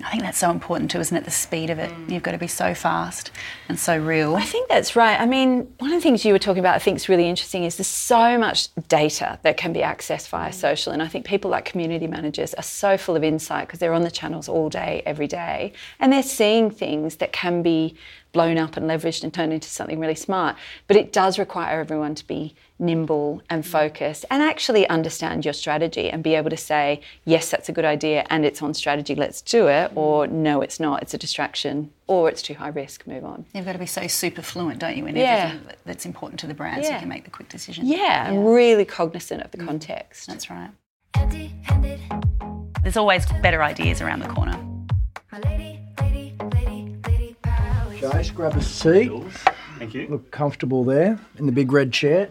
I 0.02 0.10
think 0.10 0.24
that's 0.24 0.38
so 0.38 0.50
important 0.50 0.90
too, 0.90 0.98
isn't 0.98 1.16
it? 1.16 1.24
The 1.24 1.30
speed 1.30 1.70
of 1.70 1.78
it. 1.78 1.90
Mm. 1.90 2.10
You've 2.10 2.22
got 2.24 2.32
to 2.32 2.38
be 2.38 2.48
so 2.48 2.74
fast 2.74 3.30
and 3.68 3.78
so 3.78 3.96
real. 3.96 4.34
I 4.34 4.42
think 4.42 4.68
that's 4.68 4.96
right. 4.96 5.20
I 5.20 5.26
mean, 5.26 5.72
one 5.78 5.92
of 5.92 5.96
the 5.96 6.00
things 6.00 6.24
you 6.24 6.32
were 6.32 6.38
talking 6.38 6.58
about 6.58 6.74
I 6.74 6.80
think 6.80 6.96
is 6.96 7.08
really 7.08 7.28
interesting 7.28 7.62
is 7.62 7.76
there's 7.76 7.86
so 7.86 8.36
much 8.36 8.74
data 8.88 9.38
that 9.42 9.56
can 9.56 9.72
be 9.72 9.80
accessed 9.80 10.28
via 10.30 10.50
mm. 10.50 10.54
social. 10.54 10.92
And 10.92 11.00
I 11.00 11.06
think 11.06 11.26
people 11.26 11.50
like 11.50 11.64
community 11.64 12.08
managers 12.08 12.54
are 12.54 12.62
so 12.62 12.96
full 12.96 13.14
of 13.14 13.22
insight 13.22 13.68
because 13.68 13.78
they're 13.78 13.94
on 13.94 14.02
the 14.02 14.10
channels 14.10 14.48
all 14.48 14.68
day, 14.68 15.02
every 15.06 15.28
day. 15.28 15.72
And 16.00 16.12
they're 16.12 16.24
seeing 16.24 16.70
things 16.70 17.16
that 17.16 17.32
can 17.32 17.62
be 17.62 17.96
blown 18.34 18.58
up 18.58 18.76
and 18.76 18.84
leveraged 18.90 19.24
and 19.24 19.32
turned 19.32 19.54
into 19.54 19.68
something 19.68 19.98
really 19.98 20.14
smart. 20.14 20.56
But 20.86 20.98
it 20.98 21.10
does 21.12 21.38
require 21.38 21.80
everyone 21.80 22.14
to 22.16 22.26
be 22.26 22.54
nimble 22.78 23.40
and 23.48 23.64
focused 23.64 24.26
and 24.30 24.42
actually 24.42 24.86
understand 24.88 25.44
your 25.44 25.54
strategy 25.54 26.10
and 26.10 26.22
be 26.22 26.34
able 26.34 26.50
to 26.50 26.56
say, 26.56 27.00
yes, 27.24 27.50
that's 27.50 27.68
a 27.68 27.72
good 27.72 27.84
idea 27.84 28.26
and 28.28 28.44
it's 28.44 28.60
on 28.60 28.74
strategy, 28.74 29.14
let's 29.14 29.40
do 29.40 29.68
it, 29.68 29.90
mm. 29.92 29.96
or 29.96 30.26
no, 30.26 30.60
it's 30.60 30.78
not, 30.78 31.00
it's 31.00 31.14
a 31.14 31.18
distraction, 31.18 31.90
or 32.08 32.28
it's 32.28 32.42
too 32.42 32.54
high 32.54 32.68
risk, 32.68 33.06
move 33.06 33.24
on. 33.24 33.46
You've 33.54 33.64
got 33.64 33.72
to 33.72 33.78
be 33.78 33.86
so 33.86 34.06
super 34.08 34.42
fluent, 34.42 34.80
don't 34.80 34.96
you, 34.96 35.06
in 35.06 35.16
Yeah. 35.16 35.52
everything 35.54 35.76
that's 35.86 36.04
important 36.04 36.40
to 36.40 36.46
the 36.46 36.54
brand 36.54 36.84
so 36.84 36.92
you 36.92 36.98
can 36.98 37.08
make 37.08 37.24
the 37.24 37.30
quick 37.30 37.48
decision. 37.48 37.86
Yeah, 37.86 38.28
and 38.28 38.46
really 38.46 38.84
cognizant 38.84 39.42
of 39.42 39.52
the 39.52 39.58
mm. 39.58 39.66
context. 39.66 40.26
That's 40.26 40.50
right. 40.50 40.70
There's 42.82 42.96
always 42.96 43.24
better 43.40 43.62
ideas 43.62 44.02
around 44.02 44.20
the 44.20 44.28
corner. 44.28 44.63
Jace, 48.04 48.34
grab 48.34 48.54
a 48.54 48.60
seat. 48.60 49.10
Thank 49.78 49.94
you. 49.94 50.06
Look 50.08 50.30
comfortable 50.30 50.84
there 50.84 51.18
in 51.38 51.46
the 51.46 51.52
big 51.52 51.72
red 51.72 51.90
chair. 51.90 52.28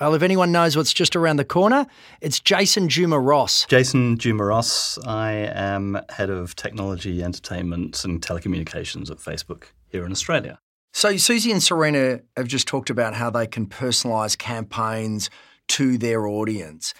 Well, 0.00 0.12
if 0.14 0.22
anyone 0.22 0.50
knows 0.50 0.76
what's 0.76 0.92
just 0.92 1.14
around 1.14 1.36
the 1.36 1.44
corner, 1.44 1.86
it's 2.20 2.40
Jason 2.40 2.88
Juma 2.88 3.20
Ross. 3.20 3.64
Jason 3.66 4.18
Juma 4.18 4.44
Ross. 4.44 4.98
I 5.06 5.30
am 5.54 6.00
head 6.08 6.30
of 6.30 6.56
technology, 6.56 7.22
entertainment, 7.22 8.04
and 8.04 8.20
telecommunications 8.20 9.08
at 9.08 9.18
Facebook 9.18 9.66
here 9.86 10.04
in 10.04 10.10
Australia. 10.10 10.58
So, 10.92 11.12
Suzie 11.14 11.52
and 11.52 11.62
Serena 11.62 12.18
have 12.36 12.48
just 12.48 12.66
talked 12.66 12.90
about 12.90 13.14
how 13.14 13.30
they 13.30 13.46
can 13.46 13.68
personalise 13.68 14.36
campaigns 14.36 15.30
to 15.68 15.96
their 15.96 16.26
audience. 16.26 16.92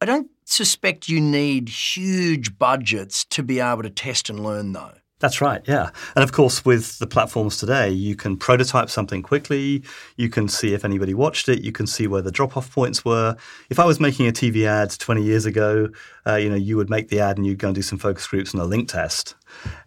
I 0.00 0.06
don't 0.06 0.28
suspect 0.44 1.08
you 1.08 1.20
need 1.20 1.68
huge 1.68 2.58
budgets 2.58 3.24
to 3.26 3.44
be 3.44 3.60
able 3.60 3.84
to 3.84 3.90
test 3.90 4.28
and 4.28 4.40
learn, 4.40 4.72
though. 4.72 4.94
That's 5.24 5.40
right, 5.40 5.62
yeah. 5.66 5.88
And 6.14 6.22
of 6.22 6.32
course, 6.32 6.66
with 6.66 6.98
the 6.98 7.06
platforms 7.06 7.56
today, 7.56 7.88
you 7.88 8.14
can 8.14 8.36
prototype 8.36 8.90
something 8.90 9.22
quickly. 9.22 9.82
You 10.18 10.28
can 10.28 10.48
see 10.48 10.74
if 10.74 10.84
anybody 10.84 11.14
watched 11.14 11.48
it. 11.48 11.62
You 11.62 11.72
can 11.72 11.86
see 11.86 12.06
where 12.06 12.20
the 12.20 12.30
drop-off 12.30 12.70
points 12.70 13.06
were. 13.06 13.34
If 13.70 13.78
I 13.78 13.86
was 13.86 13.98
making 13.98 14.26
a 14.26 14.32
TV 14.32 14.66
ad 14.66 14.90
20 14.90 15.22
years 15.22 15.46
ago, 15.46 15.88
uh, 16.26 16.34
you 16.34 16.50
know, 16.50 16.56
you 16.56 16.76
would 16.76 16.90
make 16.90 17.08
the 17.08 17.20
ad 17.20 17.38
and 17.38 17.46
you'd 17.46 17.58
go 17.58 17.68
and 17.68 17.74
do 17.74 17.80
some 17.80 17.98
focus 17.98 18.26
groups 18.26 18.52
and 18.52 18.60
a 18.60 18.66
link 18.66 18.90
test, 18.90 19.34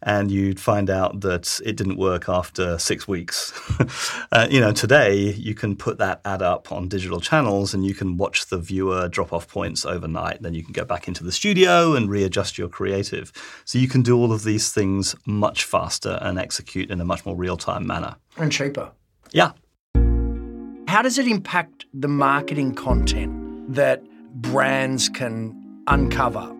and 0.01 0.31
you'd 0.31 0.59
find 0.59 0.89
out 0.89 1.21
that 1.21 1.59
it 1.65 1.75
didn't 1.75 1.97
work 1.97 2.29
after 2.29 2.77
six 2.77 3.07
weeks. 3.07 3.51
uh, 4.31 4.47
you 4.49 4.59
know, 4.59 4.71
today 4.71 5.33
you 5.33 5.53
can 5.53 5.75
put 5.75 5.97
that 5.97 6.21
ad 6.25 6.41
up 6.41 6.71
on 6.71 6.87
digital 6.87 7.19
channels 7.19 7.73
and 7.73 7.85
you 7.85 7.93
can 7.93 8.17
watch 8.17 8.47
the 8.47 8.57
viewer 8.57 9.07
drop-off 9.07 9.47
points 9.47 9.85
overnight. 9.85 10.41
Then 10.41 10.53
you 10.53 10.63
can 10.63 10.73
go 10.73 10.85
back 10.85 11.07
into 11.07 11.23
the 11.23 11.31
studio 11.31 11.95
and 11.95 12.09
readjust 12.09 12.57
your 12.57 12.69
creative. 12.69 13.31
So 13.65 13.79
you 13.79 13.87
can 13.87 14.01
do 14.01 14.17
all 14.17 14.31
of 14.31 14.43
these 14.43 14.71
things 14.71 15.15
much 15.25 15.63
faster 15.63 16.19
and 16.21 16.39
execute 16.39 16.91
in 16.91 17.01
a 17.01 17.05
much 17.05 17.25
more 17.25 17.35
real-time 17.35 17.85
manner. 17.85 18.15
And 18.37 18.51
cheaper. 18.51 18.91
Yeah. 19.31 19.51
How 20.87 21.01
does 21.01 21.17
it 21.17 21.27
impact 21.27 21.85
the 21.93 22.07
marketing 22.07 22.73
content 22.73 23.73
that 23.73 24.03
brands 24.33 25.09
can 25.09 25.53
uncover? 25.87 26.55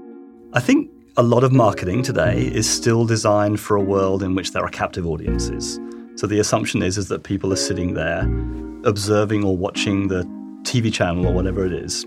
I 0.54 0.60
think 0.60 0.92
a 1.20 1.24
lot 1.24 1.44
of 1.44 1.52
marketing 1.52 2.04
today 2.04 2.44
is 2.44 2.70
still 2.70 3.04
designed 3.04 3.60
for 3.60 3.76
a 3.76 3.82
world 3.82 4.22
in 4.22 4.36
which 4.36 4.52
there 4.52 4.64
are 4.64 4.70
captive 4.70 5.08
audiences. 5.08 5.80
So 6.14 6.28
the 6.28 6.38
assumption 6.38 6.84
is, 6.84 6.96
is 6.96 7.08
that 7.08 7.24
people 7.24 7.52
are 7.52 7.58
sitting 7.58 7.96
there 7.96 8.22
observing 8.84 9.44
or 9.44 9.58
watching 9.58 10.10
the 10.10 10.26
TV 10.62 10.94
channel 10.94 11.26
or 11.26 11.34
whatever 11.34 11.66
it 11.66 11.74
is. 11.74 12.06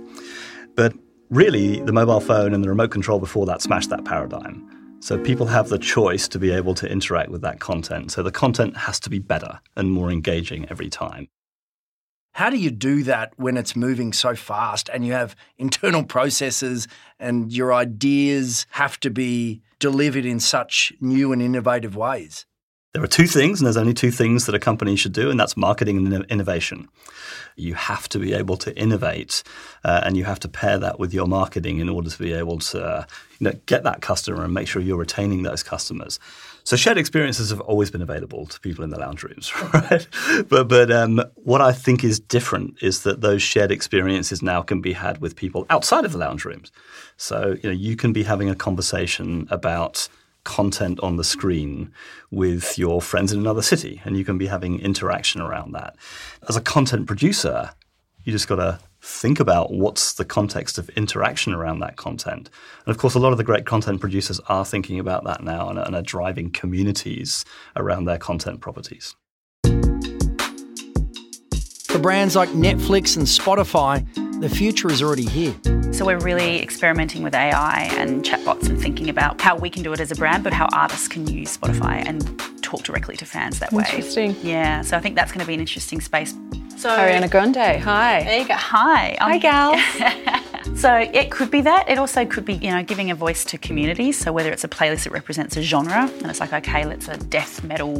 But 0.76 0.94
really, 1.28 1.80
the 1.80 1.92
mobile 1.92 2.20
phone 2.20 2.54
and 2.54 2.62
the 2.62 2.68
remote 2.68 2.92
control 2.92 3.18
before 3.18 3.46
that 3.46 3.60
smashed 3.60 3.90
that 3.90 4.04
paradigm. 4.04 4.64
So 5.00 5.18
people 5.18 5.46
have 5.46 5.70
the 5.70 5.78
choice 5.78 6.28
to 6.28 6.38
be 6.38 6.52
able 6.52 6.74
to 6.76 6.88
interact 6.88 7.30
with 7.30 7.40
that 7.42 7.58
content. 7.58 8.12
So 8.12 8.22
the 8.22 8.30
content 8.30 8.76
has 8.76 9.00
to 9.00 9.10
be 9.10 9.18
better 9.18 9.58
and 9.76 9.90
more 9.90 10.12
engaging 10.12 10.68
every 10.70 10.88
time. 10.88 11.26
How 12.32 12.48
do 12.48 12.56
you 12.56 12.70
do 12.70 13.02
that 13.04 13.32
when 13.36 13.56
it's 13.56 13.74
moving 13.74 14.12
so 14.12 14.34
fast 14.34 14.88
and 14.92 15.04
you 15.04 15.12
have 15.12 15.34
internal 15.58 16.04
processes 16.04 16.88
and 17.18 17.52
your 17.52 17.72
ideas 17.72 18.66
have 18.70 18.98
to 19.00 19.10
be 19.10 19.62
delivered 19.78 20.24
in 20.24 20.40
such 20.40 20.92
new 21.00 21.32
and 21.32 21.42
innovative 21.42 21.96
ways? 21.96 22.46
There 22.92 23.04
are 23.04 23.08
two 23.08 23.28
things, 23.28 23.60
and 23.60 23.66
there's 23.66 23.76
only 23.76 23.94
two 23.94 24.10
things 24.10 24.46
that 24.46 24.54
a 24.56 24.58
company 24.58 24.96
should 24.96 25.12
do, 25.12 25.30
and 25.30 25.38
that's 25.38 25.56
marketing 25.56 25.96
and 25.98 26.24
innovation. 26.24 26.88
You 27.54 27.74
have 27.74 28.08
to 28.08 28.18
be 28.18 28.32
able 28.32 28.56
to 28.56 28.76
innovate, 28.76 29.44
uh, 29.84 30.00
and 30.02 30.16
you 30.16 30.24
have 30.24 30.40
to 30.40 30.48
pair 30.48 30.76
that 30.80 30.98
with 30.98 31.14
your 31.14 31.28
marketing 31.28 31.78
in 31.78 31.88
order 31.88 32.10
to 32.10 32.18
be 32.18 32.32
able 32.32 32.58
to 32.58 32.84
uh, 32.84 33.04
you 33.38 33.44
know, 33.44 33.52
get 33.66 33.84
that 33.84 34.02
customer 34.02 34.42
and 34.42 34.52
make 34.52 34.66
sure 34.66 34.82
you're 34.82 34.98
retaining 34.98 35.44
those 35.44 35.62
customers. 35.62 36.18
So 36.64 36.76
shared 36.76 36.98
experiences 36.98 37.50
have 37.50 37.60
always 37.60 37.90
been 37.90 38.02
available 38.02 38.46
to 38.46 38.60
people 38.60 38.84
in 38.84 38.90
the 38.90 38.98
lounge 38.98 39.22
rooms, 39.22 39.52
right? 39.74 40.06
but 40.48 40.68
but 40.68 40.90
um, 40.90 41.22
what 41.36 41.60
I 41.60 41.72
think 41.72 42.04
is 42.04 42.20
different 42.20 42.82
is 42.82 43.02
that 43.02 43.20
those 43.20 43.42
shared 43.42 43.70
experiences 43.70 44.42
now 44.42 44.62
can 44.62 44.80
be 44.80 44.92
had 44.92 45.20
with 45.20 45.36
people 45.36 45.66
outside 45.70 46.04
of 46.04 46.12
the 46.12 46.18
lounge 46.18 46.44
rooms. 46.44 46.70
So 47.16 47.56
you 47.62 47.70
know 47.70 47.76
you 47.76 47.96
can 47.96 48.12
be 48.12 48.22
having 48.22 48.50
a 48.50 48.54
conversation 48.54 49.46
about 49.50 50.08
content 50.44 50.98
on 51.00 51.16
the 51.16 51.24
screen 51.24 51.92
with 52.30 52.78
your 52.78 53.02
friends 53.02 53.32
in 53.32 53.38
another 53.38 53.62
city, 53.62 54.00
and 54.04 54.16
you 54.16 54.24
can 54.24 54.38
be 54.38 54.46
having 54.46 54.80
interaction 54.80 55.40
around 55.40 55.72
that. 55.72 55.96
As 56.48 56.56
a 56.56 56.60
content 56.60 57.06
producer, 57.06 57.70
you 58.24 58.32
just 58.32 58.48
got 58.48 58.56
to 58.56 58.80
think 59.02 59.40
about 59.40 59.72
what's 59.72 60.14
the 60.14 60.24
context 60.24 60.78
of 60.78 60.88
interaction 60.90 61.54
around 61.54 61.80
that 61.80 61.96
content. 61.96 62.50
And 62.86 62.94
of 62.94 62.98
course, 62.98 63.14
a 63.14 63.18
lot 63.18 63.32
of 63.32 63.38
the 63.38 63.44
great 63.44 63.66
content 63.66 64.00
producers 64.00 64.40
are 64.48 64.64
thinking 64.64 64.98
about 64.98 65.24
that 65.24 65.42
now 65.42 65.68
and, 65.68 65.78
and 65.78 65.96
are 65.96 66.02
driving 66.02 66.50
communities 66.50 67.44
around 67.76 68.04
their 68.04 68.18
content 68.18 68.60
properties. 68.60 69.14
For 71.86 71.98
brands 71.98 72.36
like 72.36 72.50
Netflix 72.50 73.16
and 73.16 73.26
Spotify, 73.26 74.06
the 74.40 74.48
future 74.48 74.90
is 74.90 75.02
already 75.02 75.26
here. 75.26 75.54
So 75.92 76.06
we're 76.06 76.18
really 76.18 76.62
experimenting 76.62 77.22
with 77.22 77.34
AI 77.34 77.90
and 77.98 78.24
chatbots 78.24 78.68
and 78.68 78.80
thinking 78.80 79.10
about 79.10 79.40
how 79.40 79.56
we 79.56 79.68
can 79.68 79.82
do 79.82 79.92
it 79.92 80.00
as 80.00 80.10
a 80.10 80.14
brand, 80.14 80.44
but 80.44 80.54
how 80.54 80.66
artists 80.72 81.08
can 81.08 81.26
use 81.26 81.56
Spotify 81.56 82.02
and 82.06 82.40
talk 82.62 82.82
directly 82.82 83.16
to 83.18 83.26
fans 83.26 83.58
that 83.58 83.72
way. 83.72 83.84
Interesting. 83.84 84.34
Yeah, 84.42 84.80
so 84.80 84.96
I 84.96 85.00
think 85.00 85.14
that's 85.14 85.30
going 85.30 85.40
to 85.40 85.46
be 85.46 85.54
an 85.54 85.60
interesting 85.60 86.00
space. 86.00 86.34
So 86.76 86.88
Ariana 86.88 87.30
Grande, 87.30 87.82
hi. 87.82 88.24
There 88.24 88.40
you 88.40 88.48
go. 88.48 88.54
Hi. 88.54 89.14
Um, 89.20 89.30
hi, 89.30 89.38
gal. 89.38 90.42
So 90.80 90.96
it 90.96 91.30
could 91.30 91.50
be 91.50 91.60
that. 91.60 91.90
It 91.90 91.98
also 91.98 92.24
could 92.24 92.46
be, 92.46 92.54
you 92.54 92.70
know, 92.70 92.82
giving 92.82 93.10
a 93.10 93.14
voice 93.14 93.44
to 93.44 93.58
communities. 93.58 94.16
So 94.16 94.32
whether 94.32 94.50
it's 94.50 94.64
a 94.64 94.68
playlist 94.68 95.04
that 95.04 95.12
represents 95.12 95.54
a 95.58 95.62
genre, 95.62 96.10
and 96.10 96.26
it's 96.30 96.40
like, 96.40 96.54
okay, 96.54 96.86
let's 96.86 97.06
a 97.06 97.18
death 97.18 97.62
metal 97.62 97.98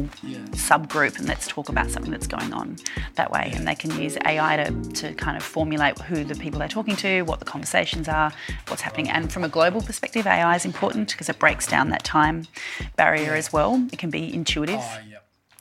subgroup, 0.53 1.19
and 1.19 1.27
let's 1.27 1.45
talk 1.45 1.69
about 1.69 1.91
something 1.91 2.09
that's 2.09 2.25
going 2.25 2.51
on 2.53 2.77
that 3.17 3.29
way. 3.29 3.51
And 3.53 3.67
they 3.67 3.75
can 3.75 3.91
use 4.01 4.17
AI 4.25 4.57
to, 4.57 4.89
to 4.93 5.13
kind 5.13 5.37
of 5.37 5.43
formulate 5.43 5.99
who 5.99 6.23
the 6.23 6.33
people 6.33 6.57
they're 6.57 6.67
talking 6.67 6.95
to, 6.95 7.21
what 7.21 7.37
the 7.37 7.45
conversations 7.45 8.07
are, 8.07 8.33
what's 8.67 8.81
happening. 8.81 9.11
And 9.11 9.31
from 9.31 9.43
a 9.43 9.49
global 9.49 9.83
perspective, 9.83 10.25
AI 10.25 10.55
is 10.55 10.65
important 10.65 11.11
because 11.11 11.29
it 11.29 11.37
breaks 11.37 11.67
down 11.67 11.89
that 11.89 12.03
time 12.03 12.47
barrier 12.95 13.35
as 13.35 13.53
well. 13.53 13.87
It 13.93 13.99
can 13.99 14.09
be 14.09 14.33
intuitive 14.33 14.79
ah, 14.79 15.01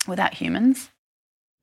without 0.09 0.33
humans. 0.33 0.89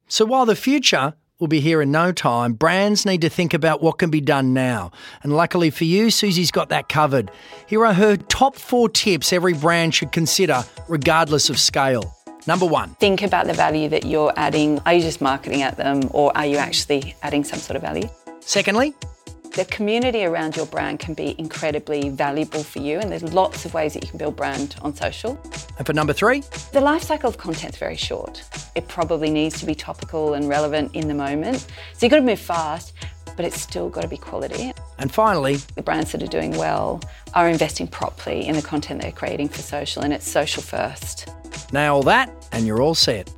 So 0.08 0.24
while 0.24 0.46
the 0.46 0.56
future 0.56 1.15
will 1.39 1.47
be 1.47 1.60
here 1.60 1.82
in 1.82 1.91
no 1.91 2.12
time, 2.12 2.54
brands 2.54 3.06
need 3.06 3.21
to 3.21 3.30
think 3.30 3.54
about 3.54 3.82
what 3.82 4.00
can 4.00 4.10
be 4.10 4.21
done 4.21 4.54
now. 4.54 4.91
And 5.21 5.36
luckily 5.36 5.69
for 5.69 5.84
you, 5.84 6.08
Suzie's 6.08 6.52
got 6.52 6.69
that 6.69 6.89
covered. 6.89 7.30
Here 7.67 7.86
are 7.86 7.93
her 7.93 8.17
top 8.17 8.56
four 8.56 8.89
tips 8.89 9.32
every 9.32 9.54
brand 9.54 9.93
should 9.93 10.12
consider, 10.12 10.63
regardless 10.88 11.50
of 11.50 11.60
scale. 11.60 12.15
Number 12.47 12.65
one, 12.65 12.95
Think 12.95 13.21
about 13.21 13.45
the 13.45 13.54
value 13.54 13.89
that 13.89 14.06
you're 14.06 14.34
adding. 14.36 14.80
Are 14.86 14.93
you 14.93 15.02
just 15.02 15.21
marketing 15.21 15.62
at 15.62 15.78
them 15.78 16.10
or 16.12 16.36
are 16.36 16.45
you 16.45 16.58
actually 16.58 17.15
adding 17.21 17.43
some 17.43 17.60
sort 17.60 17.76
of 17.76 17.82
value? 17.82 18.10
Secondly, 18.39 18.95
the 19.58 19.65
community 19.65 20.24
around 20.24 20.56
your 20.56 20.67
brand 20.67 21.00
can 21.00 21.15
be 21.15 21.36
incredibly 21.39 22.10
valuable 22.10 22.62
for 22.63 22.78
you, 22.80 23.00
and 23.00 23.12
there's 23.12 23.24
lots 23.34 23.65
of 23.65 23.74
ways 23.74 23.93
that 23.96 24.04
you 24.04 24.10
can 24.10 24.20
build 24.20 24.36
brand 24.36 24.76
on 24.84 24.96
social. 24.96 25.38
and 25.80 25.86
for 25.86 25.93
number 25.93 26.13
three, 26.13 26.41
The 26.74 26.80
life 26.80 27.02
cycle 27.02 27.28
of 27.28 27.38
content's 27.39 27.78
very 27.78 27.96
short. 27.96 28.43
It 28.76 28.88
probably 28.88 29.32
needs 29.32 29.60
to 29.60 29.65
be 29.65 29.74
topical 29.74 30.36
and 30.36 30.48
relevant 30.48 30.93
in 30.96 31.08
the 31.08 31.15
moment. 31.15 31.62
So 31.93 32.06
you've 32.06 32.12
got 32.12 32.17
to 32.17 32.22
move 32.22 32.39
fast, 32.39 32.93
but 33.36 33.46
it's 33.46 33.60
still 33.60 33.89
got 33.89 34.02
to 34.02 34.08
be 34.08 34.17
quality. 34.17 34.74
and 35.00 35.12
finally, 35.12 35.56
The 35.76 35.82
brands 35.82 36.12
that 36.12 36.22
are 36.22 36.28
doing 36.28 36.52
well 36.56 37.02
are 37.34 37.50
investing 37.50 37.88
properly 37.88 38.48
in 38.48 38.56
the 38.56 38.62
content 38.62 39.02
they're 39.02 39.12
creating 39.12 39.50
for 39.50 39.63
social, 39.63 40.04
and 40.04 40.13
it's 40.13 40.30
social 40.30 40.62
first. 40.62 41.30
nail 41.74 42.04
that 42.04 42.30
and 42.52 42.67
you're 42.67 42.82
all 42.82 42.96
set. 42.96 43.30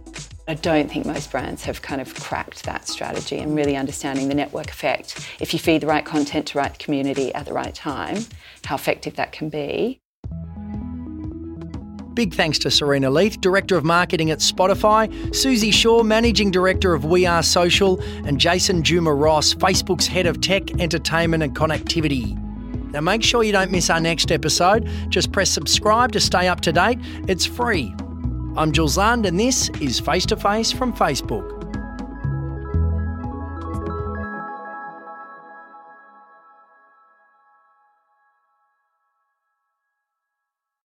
I 0.49 0.55
don't 0.55 0.89
think 0.89 1.05
most 1.05 1.29
brands 1.29 1.63
have 1.65 1.83
kind 1.83 2.01
of 2.01 2.11
cracked 2.15 2.63
that 2.63 2.87
strategy 2.87 3.37
and 3.37 3.55
really 3.55 3.77
understanding 3.77 4.29
the 4.29 4.33
network 4.33 4.71
effect. 4.71 5.29
If 5.39 5.53
you 5.53 5.59
feed 5.59 5.81
the 5.81 5.85
right 5.85 6.03
content 6.03 6.47
to 6.47 6.53
the 6.53 6.59
right 6.61 6.79
community 6.79 7.31
at 7.35 7.45
the 7.45 7.53
right 7.53 7.75
time, 7.75 8.25
how 8.65 8.73
effective 8.73 9.15
that 9.17 9.31
can 9.31 9.49
be. 9.49 10.01
Big 12.15 12.33
thanks 12.33 12.57
to 12.59 12.71
Serena 12.71 13.11
Leith, 13.11 13.39
Director 13.39 13.77
of 13.77 13.85
Marketing 13.85 14.31
at 14.31 14.39
Spotify, 14.39 15.07
Suzie 15.27 15.71
Shaw, 15.71 16.01
Managing 16.01 16.49
Director 16.49 16.95
of 16.95 17.05
We 17.05 17.27
Are 17.27 17.43
Social, 17.43 18.01
and 18.25 18.39
Jason 18.39 18.81
Juma 18.81 19.13
Ross, 19.13 19.53
Facebook's 19.53 20.07
Head 20.07 20.25
of 20.25 20.41
Tech, 20.41 20.81
Entertainment 20.81 21.43
and 21.43 21.55
Connectivity. 21.55 22.35
Now 22.91 23.01
make 23.01 23.21
sure 23.21 23.43
you 23.43 23.51
don't 23.51 23.69
miss 23.69 23.91
our 23.91 23.99
next 23.99 24.31
episode. 24.31 24.89
Just 25.09 25.31
press 25.31 25.51
subscribe 25.51 26.11
to 26.13 26.19
stay 26.19 26.47
up 26.47 26.61
to 26.61 26.71
date. 26.71 26.97
It's 27.27 27.45
free. 27.45 27.93
I'm 28.57 28.71
Jules 28.71 28.97
Lund, 28.97 29.25
and 29.25 29.39
this 29.39 29.69
is 29.79 29.99
Face 29.99 30.25
to 30.25 30.35
Face 30.35 30.71
from 30.71 30.91
Facebook. 30.91 31.58